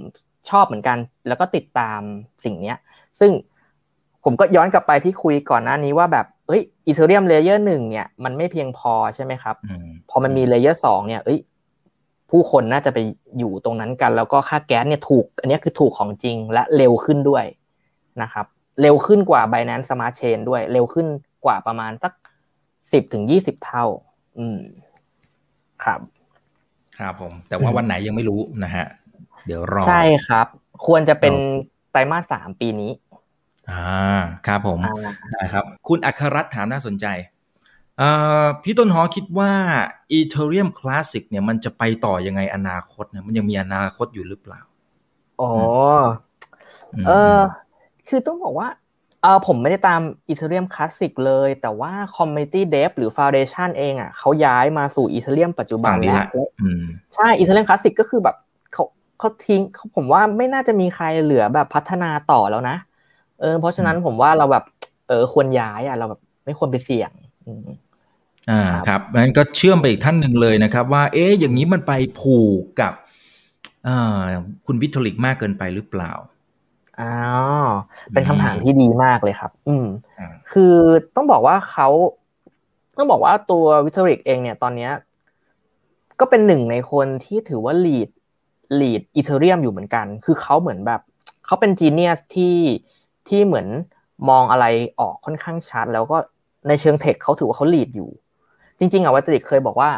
[0.49, 0.97] ชอบเหมือนกัน
[1.27, 2.01] แล้วก็ติดตาม
[2.43, 2.77] สิ่งเนี้ย
[3.19, 3.31] ซึ่ง
[4.23, 9.55] ผมก็ย้อนกลับไปที่คุยก่อนหน้านี้ว่าแบบเอ้ยEthereum layer หนึ่งเนี่ยมันไม่เพียงพอใช่ไหมครับ
[10.09, 11.39] พอมันมี layer สองเนี่ย เอ้ย
[12.31, 12.99] ผู้คนน่าจะไป
[13.37, 17.43] อยู่ตรงนั้นกัน แล้วก็ค่าแก๊สเนี่ยถูก อันนี้คือถูกของจริงและเร็วขึ้นด้วย
[18.21, 18.45] นะครับ
[18.81, 21.07] เร็วขึ้นกว่า Binance Smart Chain ด้วยเร็วขึ้น
[21.45, 22.13] กว่าประมาณสัก
[22.91, 23.85] สิบถึงยี่สิบเท่า
[24.37, 24.59] อืม
[25.83, 25.99] ครับ
[26.99, 28.85] ครับผม แต่ว่าวันไหนยังไม่รู้นะฮะ
[29.45, 30.47] เดี๋ยวรอ ใช่ครับ
[30.85, 31.33] ควรจะเป็น
[31.91, 32.91] ไตรมาสสามปีนี้
[33.71, 34.79] อ่า ครับผม
[35.31, 37.07] ได้ครับ คุณอัครรัตถามน่าสนใจ
[38.63, 39.51] พี่ต้นหอคิดว่า
[40.17, 44.61] Ethereum Classic เนี่ยมันจะไปต่อยังไงอนาคตเนี่ยมันยังมีอนาคตอยู่หรือเปล่า
[45.41, 45.51] อ๋อ
[47.07, 47.39] เออ
[48.09, 48.67] คือต้องบอกว่า
[49.21, 56.27] เออผมไม่ได้ตาม Ethereum Classic เลย แต่ว่า Community Dev หรือ Foundation เองอะเขาย้ายมาสู่ Ethereum ปัจจุบันแล้ว
[57.15, 58.35] ใช่ Ethereum Classic ก็คือแบบ
[58.73, 58.83] เขา
[59.19, 59.61] เขาทิ้ง
[59.95, 62.77] ผมว่าไม่น่าจะมีใครเหลือแบบพัฒนาต่อแล้วนะ
[63.41, 64.63] เออเพราะฉะนั้นผมว่าเราแบบ
[65.07, 67.11] เออควรย้ายอะเราแบบไม่ควรไปเสี่ยง
[68.51, 72.93] อ่าครับงั้นก็เชื่อมไปอีกท่านหนึ่งเลยนะครับ ว่า เอ๊ะอย่างนี้มันไปผูกกับ
[73.87, 74.23] อ่า
[74.65, 76.11] คุณวิทลิกมากเกินไปหรือเปล่า
[76.99, 77.11] อ๋อ
[78.13, 79.85] เป็นคำถามที่ดีมากเลยครับ อืม
[80.51, 80.75] คือ
[81.15, 81.87] ต้องบอกว่าเขา
[82.97, 84.91] ต้องบอกว่าตัว Vitalik เองเนี่ยตอนเนี้ย
[86.19, 88.09] ก็เป็นหนึ่งในคนที่ถือว่า lead
[88.79, 91.01] lead Ethereum อยู่เหมือนกัน คือเขาเหมือนแบบ
[91.45, 92.57] เขาเป็น genius ที่
[93.27, 93.67] ที่เหมือน
[94.29, 94.65] มองอะไร
[94.99, 96.17] ออกค่อนข้างชัด แล้วก็
[96.67, 98.09] ในเชิง tech เขาถือว่าเขา lead อยู่
[98.79, 99.89] จริง ๆอะ Vitalik เคยบอกว่า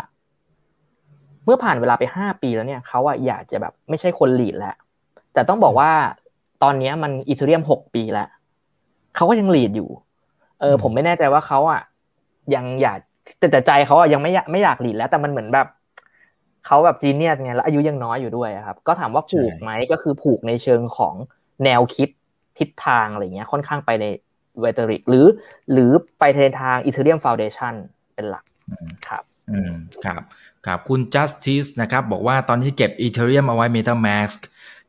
[1.46, 4.76] เมื่อผ่านเวลาไปห้าปีแล้วเนี่ยเขาอะอยากจะแบบไม่ใช่คน lead แล้ว
[5.34, 5.92] แต่ต้องบอกว่า
[6.64, 8.28] ตอนนี้มัน Ethereum หกปีแล้ว
[9.16, 9.90] เขาก็ยัง lead อยู่
[10.62, 11.82] เออ ผมไม่แน่ใจว่าเขาอะ
[12.56, 13.00] ยังอยาก
[13.40, 15.68] แต่แต่ใจเขาอะยังไม่อยากไม่อยาก lead แล้ว แต่มันเหมือนแบบ
[16.66, 21.16] เขาแบบ genius ไงแล้วอายุยังน้อยอยู่ด้วยครับ ก็ถามว่าผูกไหมก็คือผูกในเชิงของ
[21.64, 22.10] แนวคิด
[22.58, 24.06] ทิศทางอะไรเงี้ยค่อนข้างไปใน
[24.60, 25.26] Vitalik หรือ
[25.72, 27.74] หรือไปในทาง Ethereum Foundation
[28.16, 28.44] เป็นหลัก
[29.08, 29.74] ครับอืม
[30.06, 30.22] ครับ
[30.66, 34.40] ครับคุณ justice นะครับ บอกว่าตอนที่เก็บ Ethereum เอาไว้ MetaMask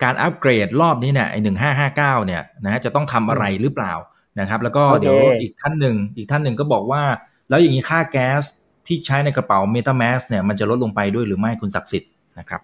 [0.03, 3.93] การอัปเกรดรอบนี้เนี่ยไอหนึ่งห้าห้าเก้าเนี่ยนะฮะจะต้องทำอะไรหรือเปล่า
[4.41, 7.03] นะครับ แล้วก็เดี๋ยวอีกท่านหนึ่งอีกท่านหนึ่งก็บอกว่า
[7.49, 8.43] แล้วอย่างนี้ค่าแก๊ส
[8.87, 12.61] ที่ใช้ในกระเป๋า metamask เนี่ยมันจะลดลงไปด้วยหรือไม่คุณศักดิ์สิทธิ์นะครับ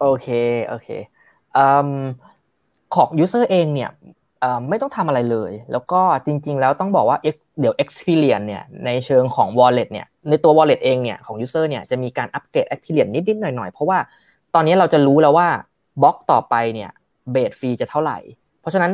[0.00, 0.28] โอเค
[0.66, 0.88] โอเค
[1.56, 1.58] อ
[2.94, 3.90] ของ user เองเนี่ย
[4.68, 7.18] ไม่ต้องทำอะไรเลย แล้วก็จริง ๆ แล้วต้องบอกว่า
[7.60, 13.98] เดี๋ยว experience เนี่ยในเชิงของ wallet เนี่ยในตัว wallet เองเนี่ยของ user เนี่ยจะมีการอัปเกรด experience นิดๆหน่อยๆ เพราะว่า
[14.54, 15.48] ตอนนี้เราจะรู้แล้วว่า
[16.02, 16.90] บล็อกต่อไปเนี่ย
[17.32, 18.18] เบสฟรีจะเท่าไหร่
[18.60, 18.92] เพราะฉะนั้น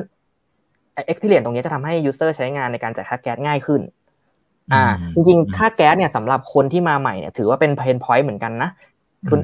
[1.10, 3.80] experience ตรงนี้จะทำให้ user ใช้งานในการจ่ายค่าแก๊สง่ายขึ้น
[4.72, 4.84] อ่า
[5.14, 8.70] จริงๆ ค่าแก๊สเนี่ยสำหรับคนที่มาใหม่เนี่ยถือว่าเป็น pain point เหมือนกันนะ
[9.28, 9.40] คุณ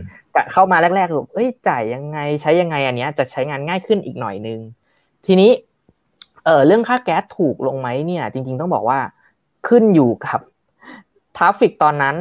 [0.52, 4.58] เข้ามาแรกๆแบบเอ้ยจ่ายยังไงใช้ยังไงอันเนี้ยจะใช้งานง่ายขึ้นอีกหน่อยนึง
[5.26, 5.50] ทีนี้
[6.44, 8.98] เออเรื่องค่าแก๊สถูกลงไหมเนี่ย จริง ๆ ต้องบอกว่า
[9.68, 10.40] ขึ้นอยู่กับ
[11.36, 12.16] traffic ตอนนั้น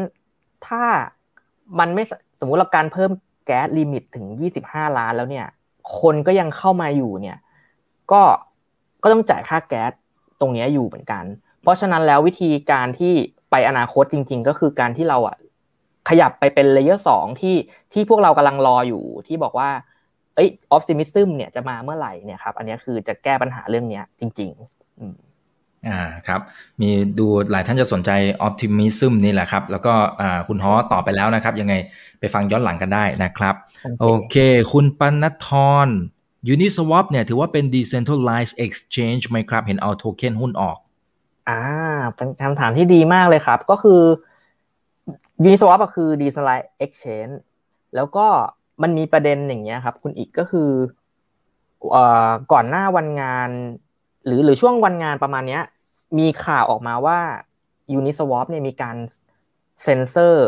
[0.68, 0.84] ถ้า
[1.80, 2.04] มันไม่
[2.40, 3.12] สมมุติเราการเพิ่ม
[3.50, 5.47] gas limit ถึงยี่สิบห้าล้านแล้วเนี่ย
[6.00, 7.38] คนก็ยังเข้ามาอยู่เนี่ย
[8.12, 8.22] ก็
[9.04, 9.91] ก็ต้องจ่ายค่าแก๊ส
[10.39, 11.24] ตรงนี้อยู่เหมือนกัน
[11.62, 13.14] เพราะฉะนั้นแล้ววิธีการที่
[13.52, 15.38] ไปอนาคตจริง ๆ ก็คือการที่เราอะ
[16.10, 17.56] ขยับไปเป็น layer สองที่
[17.93, 19.70] ที่พวกเรากำลังรออยู่ที่บอกว่า
[20.36, 25.29] เอ้ย Optimism เนี่ยจะมาเมื่อไหร่เนี่ยครับอันนี้คือจะแก้ปัญหาเรื่องเนี้ยจริง ๆ
[25.86, 26.42] อืมอ่าครับ
[26.82, 28.12] มีดูหลายท่านจะสนใจ
[28.42, 31.74] ออ t ติมิซึมนี่แหละครับ แล้วก็อ่าคุณฮอตอบไปแล้วนะครับ ยังไง
[32.20, 33.56] ไปฟังย้อนหลังกันได้นะครับ
[34.02, 34.36] โอเค
[34.72, 35.50] คุณปนัทท
[35.88, 35.90] ร
[36.54, 40.78] Uniswap เนี่ยถือว่าเป็น decentralized exchange ไหมครับ เห็นเอาโทเค็นหุ้นออก
[41.50, 41.62] อ่า
[42.16, 44.02] เป็นคำถามที่ดีมากเลยครับ ก็คือ
[45.46, 47.34] Uniswap ก็คือ decentralized exchange
[47.96, 48.26] แล้วก็
[48.82, 50.70] มันมีประเด็นอย่างเงี้ยครับ คุณอีกก็คือ
[52.52, 53.50] ก่อนหน้าวันงาน
[54.30, 55.64] หรือหรือช่วงวันงานประมาณเนี้ย
[56.20, 57.20] มีข่าวออกมาว่า
[57.98, 58.96] Uniswap เนี่ยมีการ
[59.84, 60.48] เซ็นเซอร์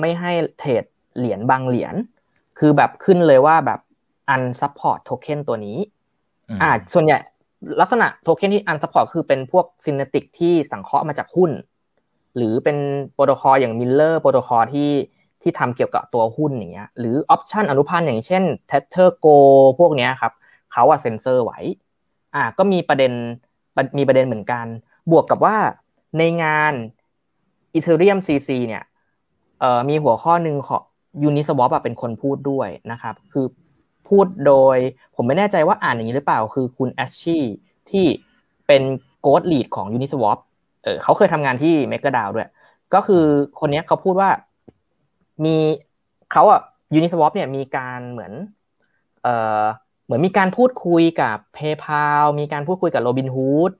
[0.00, 0.84] ไม่ให้เทรด
[1.16, 1.94] เหรียญบางเหรียญ
[2.58, 3.80] คือแบบขึ้นเลยว่าแบบ
[4.34, 5.78] unsupport token ตัวนี้
[6.62, 7.18] อ่า ส่วนใหญ่
[7.80, 11.50] ลักษณะโทเค็นที่ unsupport คือเป็นพวก synthetic ที่สังเคราะห์มาจากหุ้น
[12.36, 12.76] หรือเป็น
[13.12, 14.90] โปรโตคอลอย่าง Mirror Protocol ที่
[15.42, 19.36] ที่ทำเกี่ยวกับตัวหุ้นอย่างเงี้ย หรือออปชันอนุพันธ์อย่างเช่น Tether Go
[19.78, 20.32] พวกเนี้ยครับ
[20.72, 21.58] เขาอะเซ็นเซอร์ไว้
[22.34, 23.12] อ่าก็มีประเด็น
[23.98, 24.66] มีประเด็นเหมือนกัน
[25.10, 25.56] บวกกับว่า
[26.18, 26.72] ในงาน
[27.76, 28.82] Ethereum CC เนี่ย
[29.60, 30.82] เอ่อมีหัวข้อหนึ่งของ
[31.28, 33.46] Uniswap เป็นคนพูดด้วยนะครับ คือ
[34.08, 34.78] พูดโดย
[35.14, 37.44] ผมไม่แน่ใจว่าอ่านอย่างนี้หรือเปล่า คือคุณแอชชี่
[37.90, 38.06] ที่
[38.66, 38.82] เป็น
[39.20, 40.38] โกดลีดของ Uniswap
[40.84, 42.48] เออเขาเคยทำงานที่ m e g a d a o ด้วย
[42.94, 43.24] ก็คือ
[43.60, 44.30] คนนี้เขาพูดว่า
[45.44, 45.56] มี
[46.32, 46.60] เขาอะ
[46.94, 48.32] Uniswap เนี่ยมีการเหมือน
[49.22, 49.64] เอ่อ
[50.04, 53.72] เหมือนมีการพูดคุยกับ PayPal มีการพูดคุยกับ Robinhood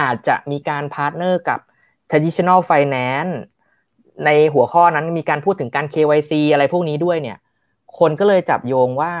[0.00, 1.60] อาจจะมีการ partner กับ
[2.10, 3.34] traditional finance
[4.24, 7.38] ในหัวข้อนั้นมีการพูดถึงการ KYC อะไรพวกนี้ด้วยเนี่ย
[7.98, 9.12] คนก็เลยจับโยงว่า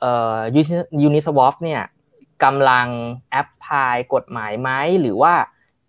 [0.00, 0.38] เอ่อ
[1.06, 1.82] Uniswap เนี่ย
[2.44, 2.88] กำลัง
[3.30, 4.70] apply กฎหมายไหม
[5.00, 5.34] หรือว่า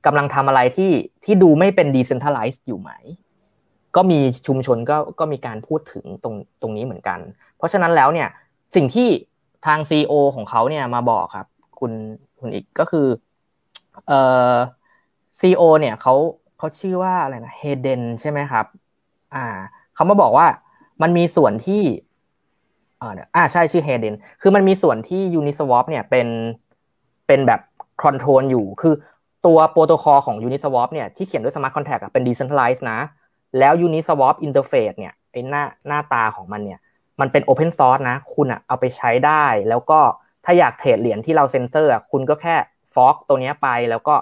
[0.06, 0.92] กำลังทำอะไรที่
[1.24, 2.92] ที่ดูไม่เป็น decentralized อยู่ไหม
[3.96, 7.20] ก็มีชุมชนก็ก็มีการพูดถึงตรงตรงนี้เหมือนกัน
[7.58, 8.30] เพราะฉะนั้นแล้วเนี่ย
[8.76, 9.10] สิ่งที่
[9.66, 11.48] ทาง CEO ของเขาเนี่ยมาบอกครับ
[11.80, 11.92] คุณ
[12.40, 13.08] คุณอีกก็คือ
[14.08, 14.20] เอ่
[14.54, 14.56] อ
[15.40, 16.16] CEO เนี่ยเขา
[16.58, 18.66] เขาชื่อว่าอะไรนะเฮเดนใช่ไหมครับ
[19.36, 19.46] อ่า
[19.96, 20.48] เขามาบอกว่า
[21.02, 21.82] มันมีส่วนที่
[23.36, 26.28] อ่าใช่ชื่อเฮเดนคือมันมีส่วนที่ Uniswap เนี่ยเป็น
[27.28, 27.62] เป็นแบบ
[28.02, 28.94] control อยู่ คือ
[29.46, 33.00] ตัวโปรโตคอลของ Uniswap เนี่ยที่เขียนด้วย Smart Contract เป็น Decentralized นะ
[33.60, 36.80] แล้ว Uniswap Interface เนี่ยไอหน้าหน้าตาของมันเนี่ย
[37.22, 40.00] มันเป็น Open Source นะ คุณอะเอาไปใช้ได้ แล้วก็
[40.46, 42.56] ถ้าอยากเทรดเหรียญที่เราเซ็นเซอร์อะคุณก็แค่
[42.94, 44.16] fork ตัวนี้ไปแล้วก็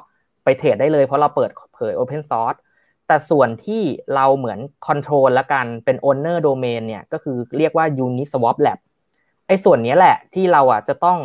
[0.43, 2.59] ไปเทรดได้เลยเพราะเราเปิดเผย Open Source
[3.07, 3.83] แต่ส่วนที่
[4.15, 8.79] เราเหมือน Control ละกันเป็น Owner Domain เนี่ยก็คือเรียกว่า Uniswap Lab
[9.47, 11.19] ไอ้ส่วนนี้แหละที่เราอะจะต้อง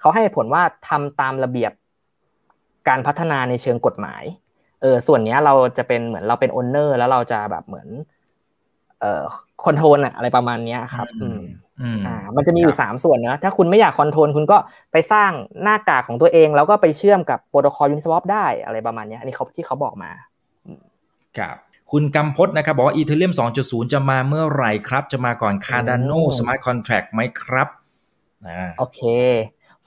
[0.00, 1.72] เขาให้ผลว่าทำตามระเบียบ
[2.88, 4.22] การพัฒนาในเชิงกฎหมาย
[4.80, 7.88] เออส่วนนี้เราจะเป็นเหมือนเราเป็น owner แล้วเราจะแบบเหมือน
[9.00, 9.24] เอ่อ
[9.64, 11.40] control อะอะไรประมาณนี้ครับอืม
[12.06, 14.58] อ่า มันจะมีอยู่สามส่วนนะถ้าคุณไม่อยาก control คุณก็
[14.92, 15.30] ไปสร้าง
[15.62, 20.10] หน้ากากของตัวเอง แล้วก็ไปเชื่อมกับโปรโตคอล Uniswap ได้อะไรประมาณนี้อันนี้เขาที่เขาบอกมา
[21.38, 21.56] ครับ
[21.92, 23.32] คุณกำพจนะครับ บอกว่า Ethereum
[23.62, 27.68] 2.0 จะมาเมื่อไหร่ครับ จะมาก่อน Cardano Smart Contract ไหมครับ
[28.78, 29.00] โอเค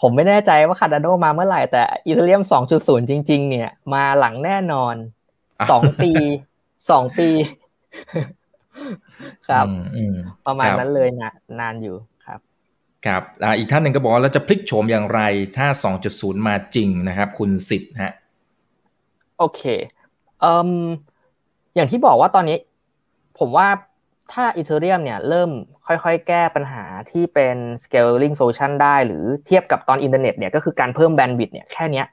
[0.01, 2.41] ผมไม่แน่ใจว่า Cardano มาเมื่อไหร่ แต่อีเทเรียม
[2.77, 4.95] 2.0 จริง ๆ เนี่ย มาหลังแน่นอน
[5.71, 6.11] สองปี
[6.91, 7.29] สองปี
[9.47, 9.65] ครับ
[10.47, 11.95] ประมาณนั้นเลยนะนานอยู่
[12.25, 12.39] ครับ
[13.05, 13.23] ครับ
[13.57, 15.21] อีกท่านหนึ่งก็บอกว่าเราจะพลิกโฉมอย่างไร
[15.57, 15.67] ถ้า
[16.07, 18.13] 2.0 มาจริงนะครับ คุณสิทธิ์ฮะ
[19.37, 19.61] โอเค
[20.41, 20.71] เอ่อ
[21.75, 22.57] อย่างที่บอกว่าตอนนี้
[23.39, 23.67] ผมว่า
[24.31, 25.51] ถ้า Ethereum เนี่ยเริ่ม
[25.87, 32.03] ค่อยๆ แก้ปัญหาที่เป็น scaling solution ได้ หรือเทียบกับตอนอินเทอร์เน็ตเนี่ยก็คือการเพิ่ม bandwidth เนี่ยแค่นี้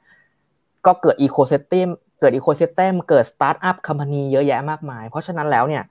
[0.85, 5.83] ก็เกิด ecosystem เกิด ecosystem เกิด startup company เยอะแยะมากมาย เพราะฉะนั้นแล้วเนี่ย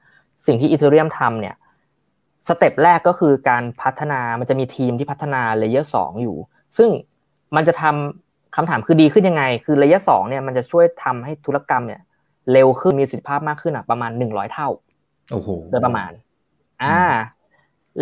[0.47, 1.55] สิ่งที่ Ethereum ทำเนี่ย
[2.49, 6.37] step แรกก็คือการพัฒนามันจะมีทีมที่พัฒนา layer สองอยู่
[6.79, 6.91] ซึ่ง
[7.57, 12.01] มันจะทำคำถามคือดีขึ้นยังไง คือ layer สองเนี่ยมันจะช่วยทำให้ธุรกรรมเนี่ย
[12.53, 14.69] เร็วขึ้นมีประสิทธิภาพมากขึ้นอะประมาณหนึ่งร้อยเท่า
[15.33, 16.11] โอ้โหโดยประมาณ
[16.83, 17.01] อ่า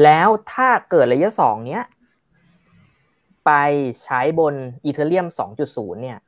[0.02, 1.82] แล้วถ้าเกิด layer สองเนี้ย
[3.46, 3.52] ไป
[4.02, 6.18] ใช้บน Ethereum สองจุดศูนย์เนี่ย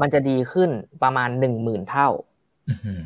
[0.00, 0.70] มันจะดีขึ้น
[1.02, 2.08] ประมาณหนึ่งหมื่นเท่า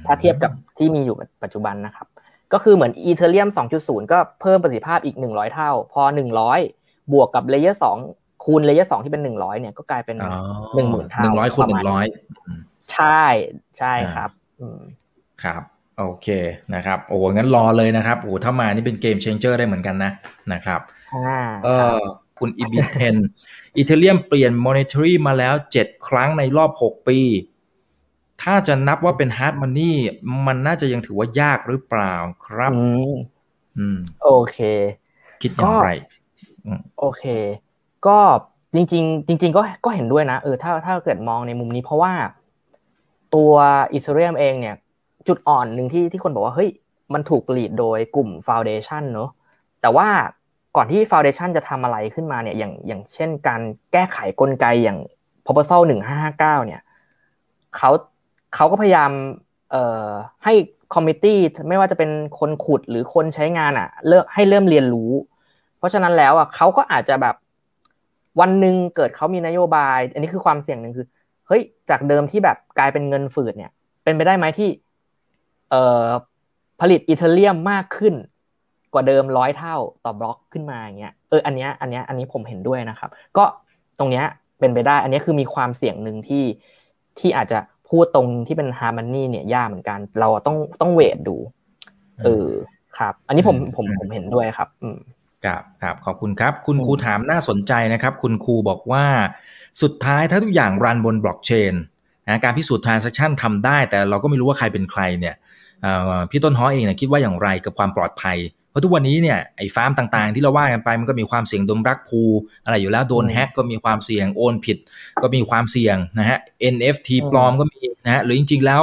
[0.06, 2.06] ถ้าเทียบกับที่มีอยู่ปัจจุบันนะครับ
[2.52, 6.60] ก็คือเหมือน Ethereum สองจุดศูนย์ก็เพิ่มประสิทธิภาพอีกหนึ่งร้อยเท่า พอหนึ่งร้อย
[7.12, 7.96] บวกกับ layer สอง
[8.44, 10.16] คูณ layer สองที่เป็นหนึ่งร้อยเนี่ยก็กลายเป็น
[10.74, 12.06] หนึ่งหมื่นเท่าหนึ่งร้อยคูณหนึ่งร้อย
[12.92, 13.24] ใช่
[13.78, 14.30] ใช่ครับ
[15.44, 15.62] ครับ
[15.98, 16.28] โอเค
[16.74, 20.12] นะครับโอ้งั้นรอเลยนะครับโอ้ถ้ามานี่เป็น game changer ได้เหมือนกันนะ
[20.52, 20.80] นะครับ
[21.64, 21.96] เออ
[22.38, 23.16] คุณอีบีเทน
[23.76, 27.18] Ethereum เปลี่ยน monetary มาแล้วเจ็ดครั้งในรอบหกปี
[28.42, 29.96] ถ้าจะนับว่าเป็น hard money
[30.46, 32.14] มันน่าจะยังถือว่ายากหรือเปล่า
[32.46, 32.72] ครับ
[33.78, 34.58] อืมโอเค
[35.42, 35.90] คิดอย่างไร
[36.98, 37.24] โอเค
[38.06, 38.18] ก็
[38.74, 42.12] จริง ๆ จริง ๆ ก็ก็เห็นด้วยนะเออถ้าถ้าเกิดมองในมุมนี้เพราะว่า
[43.34, 43.52] ตัว
[43.92, 44.76] อีเทเรียมเองเนี่ย
[45.28, 46.70] จุดอ่อนหนึ่งที่ที่คนบอกว่าเฮ้ย
[47.12, 49.30] มันถูกผลิตโดยกลุ่มฟาวเดชันเนอะ
[49.80, 50.08] แต่ว่า
[50.76, 53.60] ก่อนที่ฟาวเดชันจะทำอะไรขึ้นมาเนี่ยอย่างอย่างเช่น การ
[53.92, 54.98] แก้ไขกลไกอย่าง
[55.44, 56.80] proposal หนึ่งห้าห้าเก้าเนี่ย
[57.76, 57.90] เขา
[58.54, 59.10] เขาก็พยายาม
[59.70, 60.08] เอ่อ
[60.44, 60.52] ให้
[60.94, 61.38] คอมมิตี้
[61.68, 65.10] ไม่ว่าจะเป็นคนขุดหรือคนใช้งานอะเลิกให้เริ่มเรียนรู้
[65.78, 67.34] เพราะฉะนั้นแล้วอะเขาก็อาจจะแบบ
[68.40, 71.06] วันหนึ่งเกิดเขามีนโยบาย อันนี้คือความเสี่ยงหนึ่งคือ
[71.48, 73.72] เฮ้ยจากเดิมที่แบบกลายเป็นเงินฝืดเนี่ย
[74.04, 74.68] เป็นไปได้ไหมที่
[75.70, 76.06] เอ่อ
[76.80, 78.14] ผลิตอีเทเรียมมากขึ้น
[78.92, 83.44] กว่าเดิมร้อยเท่าต่อบล็อกขึ้นมาอย่างเงี้ยเอออันเนี้ยอันเนี้ยอันนี้ผมเห็นด้วยนะครับ ก็
[83.98, 84.24] ตรงเนี้ย
[84.60, 86.44] เป็นไปได้ อันนี้คือมีความเสี่ยงหนึ่งที่
[87.18, 87.58] ที่อาจจะ
[87.92, 91.36] พูดตรงที่เป็น hard money เนี่ยยากเหมือนกัน เราต้องต้อง wait ดู
[92.24, 92.48] เออ
[92.98, 94.98] ครับ อันนี้ผมผมผมเห็นด้วยครับ อืม
[95.44, 99.04] ครับครับขอบคุณครับ คุณครูถามน่าสนใจนะครับ คุณครูบอกว่า
[99.82, 101.74] สุดท้ายถ้าทุกอย่าง run บนบล็อกเชน
[102.26, 105.34] นะการพิสูจน์ transaction ทำได้ แต่เราก็ไม่รู้ว่าใครเป็นใครเนี่ย
[106.30, 108.38] พี่ต้นฮอเองเนี่ยคิดว่าอย่างไรกับความปลอดภัย
[108.72, 112.22] เพราะทุกวันนี้เนี่ยไอ้ฟาร์มต่างๆ ที่เราว่ากันไปมันก็มีความเสี่ยงโดนรักพู
[112.64, 114.78] อะไรอยู่แล้วโดนแฮกก็มีความเสี่ยงโอนผิด
[115.22, 116.38] ก็มีความเสี่ยงนะฮะ
[116.74, 118.80] NFT ปลอมก็มีนะฮะหรือจริง ๆ แล้ว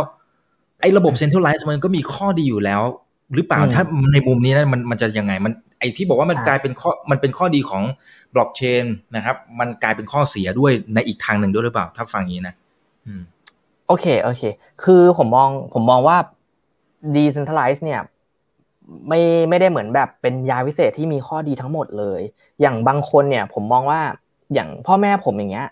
[0.82, 2.82] ไอ้ระบบเซ็นทรัลไลซ์มันก็มีข้อดีอยู่แล้ว
[3.36, 3.84] หรือเปล่าถ้า
[4.14, 7.84] ในมุมนี้นะมันมันจะยังไงมันไอ้ที่บอกว่ามันกลายเป็นข้อมันเป็นข้อดีของ
[8.34, 8.86] บล็อกเชน
[9.16, 12.56] นะครับ มันกลายเป็นข้อเสียด้วยในอีกทางหนึ่งด้วยหรือเปล่า ถ้าฟังอย่างนี้นะ
[13.88, 14.42] โโอเคโอเค
[14.84, 16.18] คือผมมองผมมองว่า
[17.16, 18.02] decentralize เนี่ย
[19.08, 22.22] ไม่ไม่ได้เหมือนแบบเป็นยาวิเศษที่มีข้อดีทั้งหมดเลย
[22.62, 24.02] อย่างบางคนเนี่ย ผมมองว่า
[24.54, 25.68] อย่างพ่อแม่ผมอย่างเงี้ย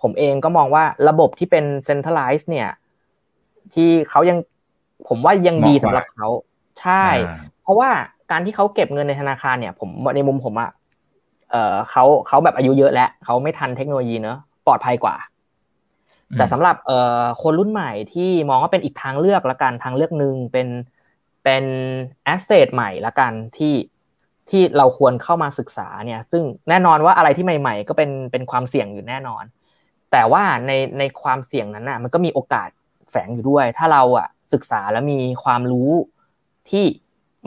[0.00, 2.68] ผมเองก็มองว่าระบบที่เป็น centralize เนี่ย
[3.74, 4.38] ที่เขายัง
[5.08, 6.28] ผมว่ายังดีสำหรับเขา
[6.80, 7.04] ใช่
[7.62, 7.88] เพราะว่า
[8.30, 10.70] การที่เขาเก็บเงินในธนาคารเนี่ย ผมในมุมผมอะ
[11.50, 15.16] เออเขาเขาแบบอายุเยอะแล้วเขาไม่ทันเทคโนโลยีเนอะปลอดภัยกว่า
[16.36, 20.68] แต่สำหรับเอ่อคนรุ่นใหม่ที่มองว่าเป็นอีกทางเลือกละกันทางเลือกหนึ่งเป็น
[21.44, 21.64] เป็น
[22.24, 23.74] แอสเซทใหม่ละกันที่
[24.50, 29.44] ที่เราควรเข้ามาศึกษาเนี่ยซึ่งแน่นอนว่าอะไรที่ใหม่ ๆ ก็เป็นเป็นความเสี่ยงอยู่แน่นอน
[30.12, 32.68] แต่ว่าในในความเสี่ยงนั้นน่ะมันก็มีโอกาส
[33.10, 35.90] แฝงอยู่ด้วย ถ้าเราอะศึกษาแล้วมีความรู้
[36.70, 36.84] ที่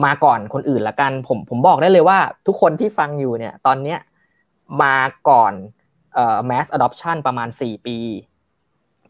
[0.04, 3.98] มาก่อนคนอื่นละกัน ผมผมบอกได้เลยว่า ทุกคนที่ฟังอยู่เนี่ยตอนเนี้ย
[4.82, 4.96] มา
[5.28, 5.52] ก่อน
[6.14, 7.98] เอ่อ mass adoption ประมาณสี่ปี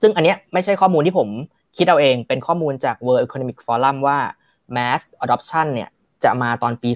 [0.01, 1.29] ซึ่งอันเนี้ยไม่ใช่ข้อมูลที่ผม
[1.77, 4.19] คิดเอาเองเป็นข้อมูลจาก World Economic Forum ว่า
[4.77, 5.89] mass adoption เนี่ย
[6.25, 6.91] จะมาตอนปี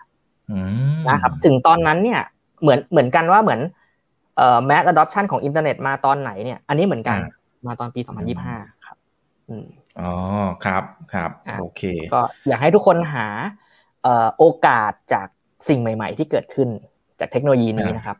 [0.00, 2.20] 2025นะครับ ถึงตอนนั้นเนี่ย
[2.60, 3.60] เหมือนเหมือนกันว่าเหมือน
[4.36, 7.18] เอ่อ mass adoption ของอินเทอร์เน็ตมาตอนไหนเนี่ย อันนี้เหมือนกัน
[7.66, 8.00] มาตอนปี
[8.42, 8.96] 2025 ครับ
[10.00, 10.12] อ๋อ
[10.64, 11.82] ครับครับโอเค
[12.14, 13.26] ก็อยากให้ทุกคนหา
[14.38, 15.26] โอกาสจาก
[15.68, 16.68] สิ่งใหม่ ๆ ที่เกิดขึ้น
[17.20, 18.16] จากเทคโนโลยีนี้นะครับ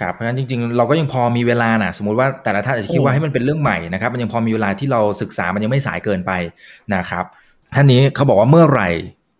[0.00, 6.32] ครับเพราะฉะนั้นจริงๆ เราก็ยังพอมีเวลานะสมมติว่าแต่ละท่านอาจจะคิดว่าให้มันเป็นเรื่องใหม่นะครับ มันยังพอมีเวลาที่เราศึกษามันยังไม่สายเกินไป
[6.94, 7.24] นะครับ
[7.74, 8.88] ท่านนี้เขาบอกว่าเมื่อไหร่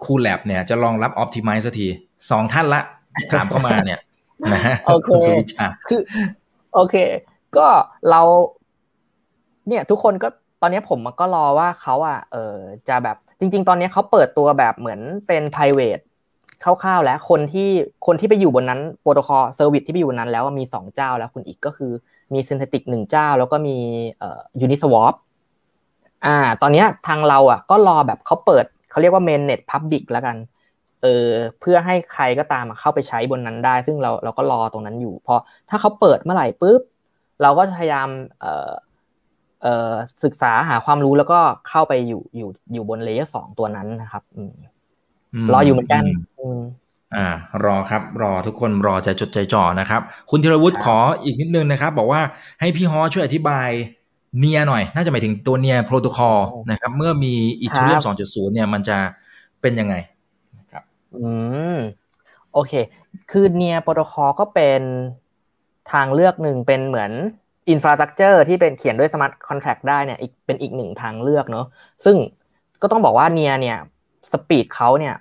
[0.04, 1.86] คูลแลบเนี่ยจะลองรับออ t ติมิสักที
[2.30, 2.82] สองท่านละ
[3.32, 4.00] ถามเข้ามาเนี่ย
[4.52, 5.10] นะฮะโอเค
[5.88, 6.00] คือ
[6.74, 6.94] โอเค
[7.56, 7.66] ก็
[8.10, 8.20] เรา
[9.68, 10.28] เนี่ยทุกคนก็
[10.62, 12.56] ตอนนี้ผมก็รอว่าเขาอะเออ
[12.88, 16.02] จะแบบจริง ๆ ตอนนี้เขาเปิดตัวแบบเหมือนเป็น private
[16.64, 17.68] คร่าวๆแล้วคนที่
[18.06, 21.92] คนที่ไปอยู่บนนั้นโปรโตคอล service ที่ไปอยู่บนนั้นแล้วมีสองเจ้าแล้วคุณอีกก็คือ
[22.32, 23.76] มี Synthetix หนึ่งเจ้า แล้วก็มี
[24.18, 30.36] เอ่อ Uniswap อ่า ตอนนี้ทางเราอะก็รอแบบเขาเปิดเขาเรียกว่า mainnet public แล้วกัน
[31.02, 31.28] เออ
[31.60, 35.34] เพื่อให้ใครก็ตามเข้าไปใช้บนนั้นได้ ซึ่งเราเราก็รอตรงนั้นอยู่พอ
[35.70, 36.80] ถ้าเขาเปิดเมื่อไหร่ปุ๊บ
[37.42, 38.08] เราก็พยายาม
[38.40, 38.70] เอ่อ
[39.62, 39.92] เอ่อ
[40.24, 44.22] ศึกษาหาความรู้แล้วก็เข้าไปอยู่อยู่อยู่บน layer สองตัวนั้นนะครับ
[45.52, 46.04] รออยู่เหมือนกัน
[47.16, 47.28] อ่า
[47.64, 50.00] รอครับ รอทุกคนรอใจจดใจจ่อนะครับ
[50.30, 52.20] คุณธีรวุฒิขออีกนิดนึงนะครับ บอกว่า
[52.60, 53.68] ให้พี่ฮอช่วยอธิบาย
[54.38, 56.38] NEAR หน่อย น่าจะหมายถึงตัว NEAR Protocol
[56.70, 58.98] นะครับ เมื่อมี Ethereum 2.0 เนี่ยมันจะ
[59.60, 59.94] เป็นยังไง
[60.58, 60.82] นะครับ
[61.16, 61.26] อื
[61.74, 61.76] ม
[62.52, 62.72] โอเค
[63.30, 64.80] คือ NEAR Protocol ก็เป็น
[65.92, 67.12] ทางเลือกหนึ่งเป็นเหมือน
[67.70, 71.66] infrastructure ที่เป็นเขียนด้วย smart contract ได้เนี่ยอีกเป็นอีกหนึ่งทางเลือกเนาะ
[72.04, 72.16] ซึ่ง
[72.82, 73.78] ก็ต้องบอกว่า NEAR เนี่ย
[74.32, 75.14] speed เขาเนี่ย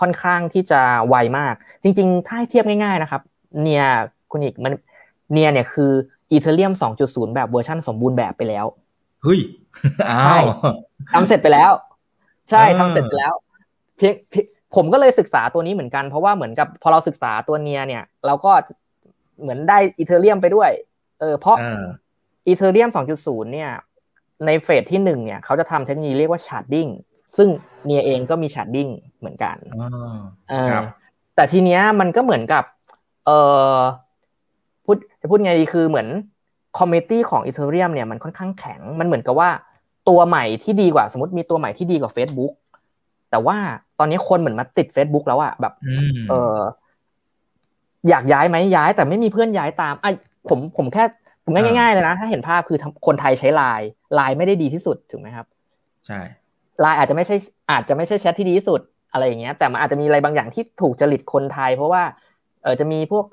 [0.00, 3.22] ค่อนข้างที่จะไวมาก จริง ๆ ถ้าให้เทียบง่าย ๆนะครับ
[3.60, 3.84] เนีย
[4.30, 4.72] คุณอีกมัน
[5.32, 5.92] เนียเนี่ยคือ
[6.32, 6.72] Ethereum
[7.04, 8.66] 2.0 แบบเวอร์ชันสมบูรณ์แบบไปแล้ว
[9.22, 9.40] เฮ้ย
[10.10, 10.44] อ้าว
[11.12, 11.72] ทำเสร็จไปแล้ว
[12.50, 13.34] ใช่ทำเสร็จไปแล้ว
[13.96, 14.14] เพียง
[14.74, 18.52] ผมก็เลยศึกษาตัวนี้เหมือนกันเพราะว่าเหมือนกับพอเราศึกษาตัว NEAR เนี่ย เราก็
[19.40, 20.70] เหมือนได้ Ethereum ไปด้วย
[21.20, 21.56] เออเพราะ
[22.46, 23.70] Ethereum 2.0 เนี่ย
[24.46, 26.88] ในเฟสที่หนึ่งเนี่ยเขาจะทำเทคโนโลยีเรียกว่า sharding
[27.36, 27.48] ซึ่ง
[27.84, 29.56] NEAR เองก็มี sharding เหมือนกัน
[30.52, 30.54] อ
[31.34, 32.64] แต่ทีเนี้ยมันก็เหมือนกับ
[33.26, 33.30] เอ
[33.74, 33.76] อ
[34.84, 36.08] พูดจะพูดไงดีคือเหมือน
[36.78, 39.50] community ของ Ethereum เนี่ยมันค่อนข้างแข็ง มันเหมือนกับว่า
[40.08, 42.52] ตัวใหม่ที่ดีกว่า สมมติมีตัวใหม่ที่ดีกว่า Facebook
[43.30, 43.56] แต่ว่า
[43.98, 45.72] ตอนนี้คนเหมือนมาติด Facebook แล้วอะแบบ
[46.28, 46.58] เออ
[48.08, 50.10] อยากย้ายไหมย้าย แต่ไม่มีเพื่อนย้ายตามไอ้
[50.48, 51.04] ผมผมแค่
[51.44, 55.46] ผมง่ายๆเลยนะถ้าเห็นภาพคือคนไทยใช้ไลน์ไลน์ไม่ได้ดีที่สุดถูกไหมครับ
[56.06, 56.20] ใช่
[56.80, 57.36] ไลน์อาจจะไม่ใช่
[57.70, 58.80] อาจจะไม่ใช่แชทที่ดีที่สุด
[59.12, 62.02] อะไรอย่างเงี้ยแต่มันอาจจะมีอะไรบางอย่างที่ถูกจริตคนไทย เพราะว่า
[62.62, 63.24] เออจะมีพวก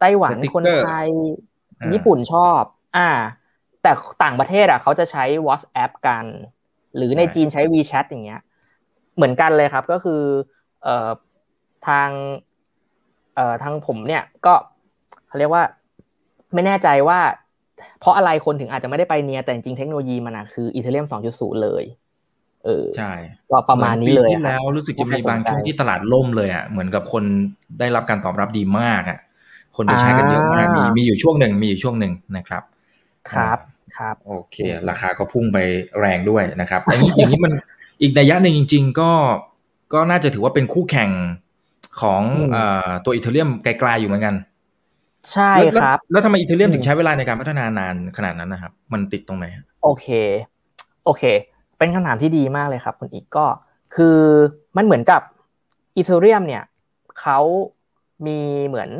[0.00, 1.08] ไต้หวันคนไทย
[1.92, 2.62] ญี่ปุ่นชอบ
[2.96, 3.08] อ่า
[3.82, 6.24] แต่ต่างประเทศอะเขาจะใช้ WhatsApp กัน
[6.96, 8.40] หรือในจีนใช้ WeChat อย่างเงี้ย
[9.16, 10.22] เหมือนกันเลยครับก็คือ
[10.82, 11.08] เอ่อ
[11.88, 12.10] ทาง
[13.34, 14.54] เอ่อทางผมเนี่ยก็
[15.28, 15.64] เขาเรียกว่า
[16.54, 17.18] ไม่แน่ใจว่า
[18.00, 21.84] เพราะอะไรคนถึงอาจจะไม่ได้ไปเนียแต่จริงเทคโนโลยีมันอะคืออีเทเรียม2.0 เลย
[22.66, 23.12] เออใช่
[23.50, 27.24] ก็ประมาณนี้เลยที่แล้วรู้สึกจะมีบางช่วงที่ตลาดล่มเลยอะเหมือนกับคน
[27.78, 29.18] ได้รับการตอบรับดีมากอะ
[29.76, 32.62] คนไปใช้กันเยอะมากมีมีอยู่ช่วงหนึ่งมีอยู่ช่วงหนึ่งนะครับ
[33.30, 33.58] ครับ
[33.96, 34.56] ครับโอเค
[34.90, 35.58] ราคาก็พุ่งไป
[36.00, 37.52] แรงด้วยนะครับอย่างนี้อย่างนี้มัน
[38.02, 39.10] อีกนัยยะหนึ่งจริง ๆ ก็
[39.92, 41.10] ก็น่าจะถือว่าเป็นคู่แข่ง
[42.00, 42.22] ของ
[43.04, 44.34] ตัวอีเทเรียมไกลๆอยู่เหมือนกัน
[45.32, 49.46] ใช่ครับ แล้วทำไมอีเทเรียมถึงใช้เวลาในการพัฒนานานขนาดนั้นนะครับ มันติดตรงไหน
[49.82, 50.06] โอเค
[51.04, 51.22] โอเค
[51.78, 53.46] เป็นคำถามที่ดีมากเลยครับคุณอีกก็
[53.94, 54.18] คือ
[54.76, 55.20] มันเหมือนกับ
[55.96, 56.62] อีเทเรียมเนี่ย
[57.20, 57.38] เขา
[58.26, 58.90] มีเหมือน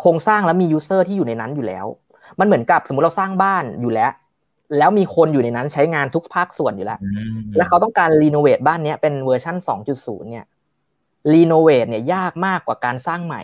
[0.00, 1.86] โครงสร้างแล้วมี user ที่อยู่ในนั้นอยู่แล้ว
[2.40, 4.12] มันเหมือนกับสมมติเราสร้างบ้านอยู่แล้ว
[4.78, 6.98] แล้วมีคนอยู่ในนั้นใช้งานทุกภาคส่วนอยู่แล้ว
[7.56, 9.56] แล้วเขาต้องการ renovate บ้านนี้เป็นเวอร์ชัน
[9.92, 10.46] 2.0 เนี่ย
[11.32, 13.42] renovate เนี่ยยากมากกว่าการสร้างใหม่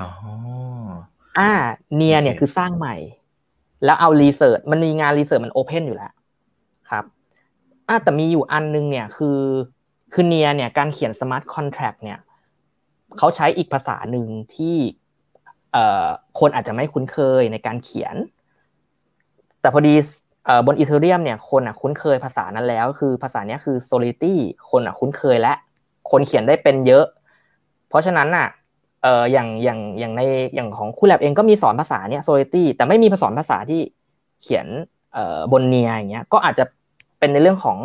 [0.00, 0.08] อ๋อ
[1.38, 1.52] อ่า
[1.94, 2.96] NEAR เนี่ยคือสร้างใหม่
[3.84, 6.15] แล้วเอา research มันมีงาน research มัน open อยู่แล้วครับ
[7.88, 9.40] อ่าแต่มีอยู่อันนึงเนี่ยคือ
[10.12, 12.18] คือ NEAR เนี่ยการเขียน smart contract เนี่ย
[13.18, 14.76] เขาใช้อีกภาษาหนึ่งที่
[15.72, 16.06] เอ่อ
[16.38, 18.16] คนอาจจะไม่คุ้นเคยในการเขียน
[19.60, 19.94] แต่พอดี
[20.66, 24.34] บนอีเทเรียมเนี่ยคนอะคุ้นเคยภาษานั้นแล้ว คือภาษานี้คือ Solidity
[24.70, 25.52] คนอะคุ้นเคยและ
[26.10, 27.04] คนเขียนได้เป็นเยอะ
[27.88, 28.46] เพราะฉะนั้นอะ
[29.02, 30.22] เอ่ออย่างอย่างอย่างใน
[30.54, 33.80] อย่างของคู่แลบเองก็มีสอนภาษาเนี้ย Solidity แต่ไม่มีสอนภาษาที่
[34.42, 34.66] เขียน
[35.12, 36.64] เอ่อบนเนียอย่างเงี้ยก็อาจจะ
[37.18, 37.78] เป็นในเรื่องของ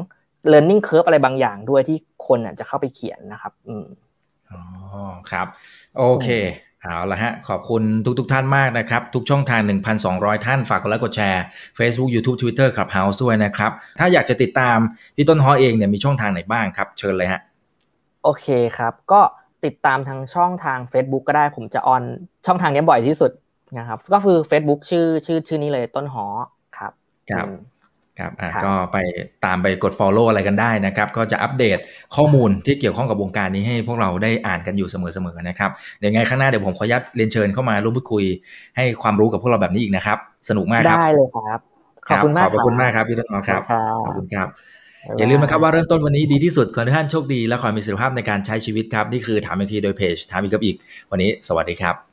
[0.52, 3.86] learning curve อะไรบางอย่างด้วยที่คนอะจะเข้าไปเขียนนะครับ อืม
[4.52, 4.62] อ๋อ
[5.32, 5.48] ครับ
[5.98, 6.28] โอเค
[6.82, 9.62] เอาละฮะ ขอบคุณทุกทท่านมากนะครับ ทุกช่องทาง
[10.04, 11.44] 1,200 ท่านฝากกดไลค์กดแชร์
[11.78, 14.78] Facebook YouTube Twitter Clubhouse ด้วยนะครับ ถ้าอยากจะติดตาม
[15.16, 17.42] พี่ต้นฮอเองเนี่ยมีช่องทางไหนบ้างครับ เชิญเลยฮะ
[18.24, 19.22] โอเคครับ ก็
[19.66, 22.04] ติดตามทางช่องทาง Facebook ก็ได้ผมจะออน
[22.46, 23.32] ช่องทางนี้บ่อยที่สุด
[23.80, 26.26] นะครับ ก็คือ Facebook ชื่อชื่อชื่อนี้เลยต้นหอ
[26.78, 26.92] ครับ
[27.32, 27.48] ครับ
[28.20, 28.98] ครับอะก็ไป
[29.46, 31.78] ตามไปกด Follow อะไรกันได้นะครับ ก็จะอัปเดต
[32.16, 34.96] ข้อมูลที่เกี่ยวข้องกับวงการนี้ให้พวกเราได้อ่านกันอยู่เส
[35.26, 38.26] มอๆนะครับเดี๋ยวไงข้างหน้าเดี๋ยวผมขออนุญาตเรียนเชิญเข้ามาร่วมพูดคุย
[38.78, 40.18] ให้ความรู้กับพวกเราแบบนี้อีกนะครับ
[40.50, 41.60] สนุกมากครับได้เลยครับ
[42.10, 43.62] ขอบคุณมากขอบคุณมากครับพี่ต้นหอครับ
[44.06, 44.48] ขอบคุณครับ
[45.18, 50.76] อย่าลืมนะครับว่าเริ่มต้นวันนี้ดีที่สุดขอให้ท่านโชคดีและขอมีสุขภาพในการใช้ชีวิตครับนี่คือถามอีกทีโดยเพจถามอีกกับอีก
[51.12, 52.11] วันนี้สวัสดีครับ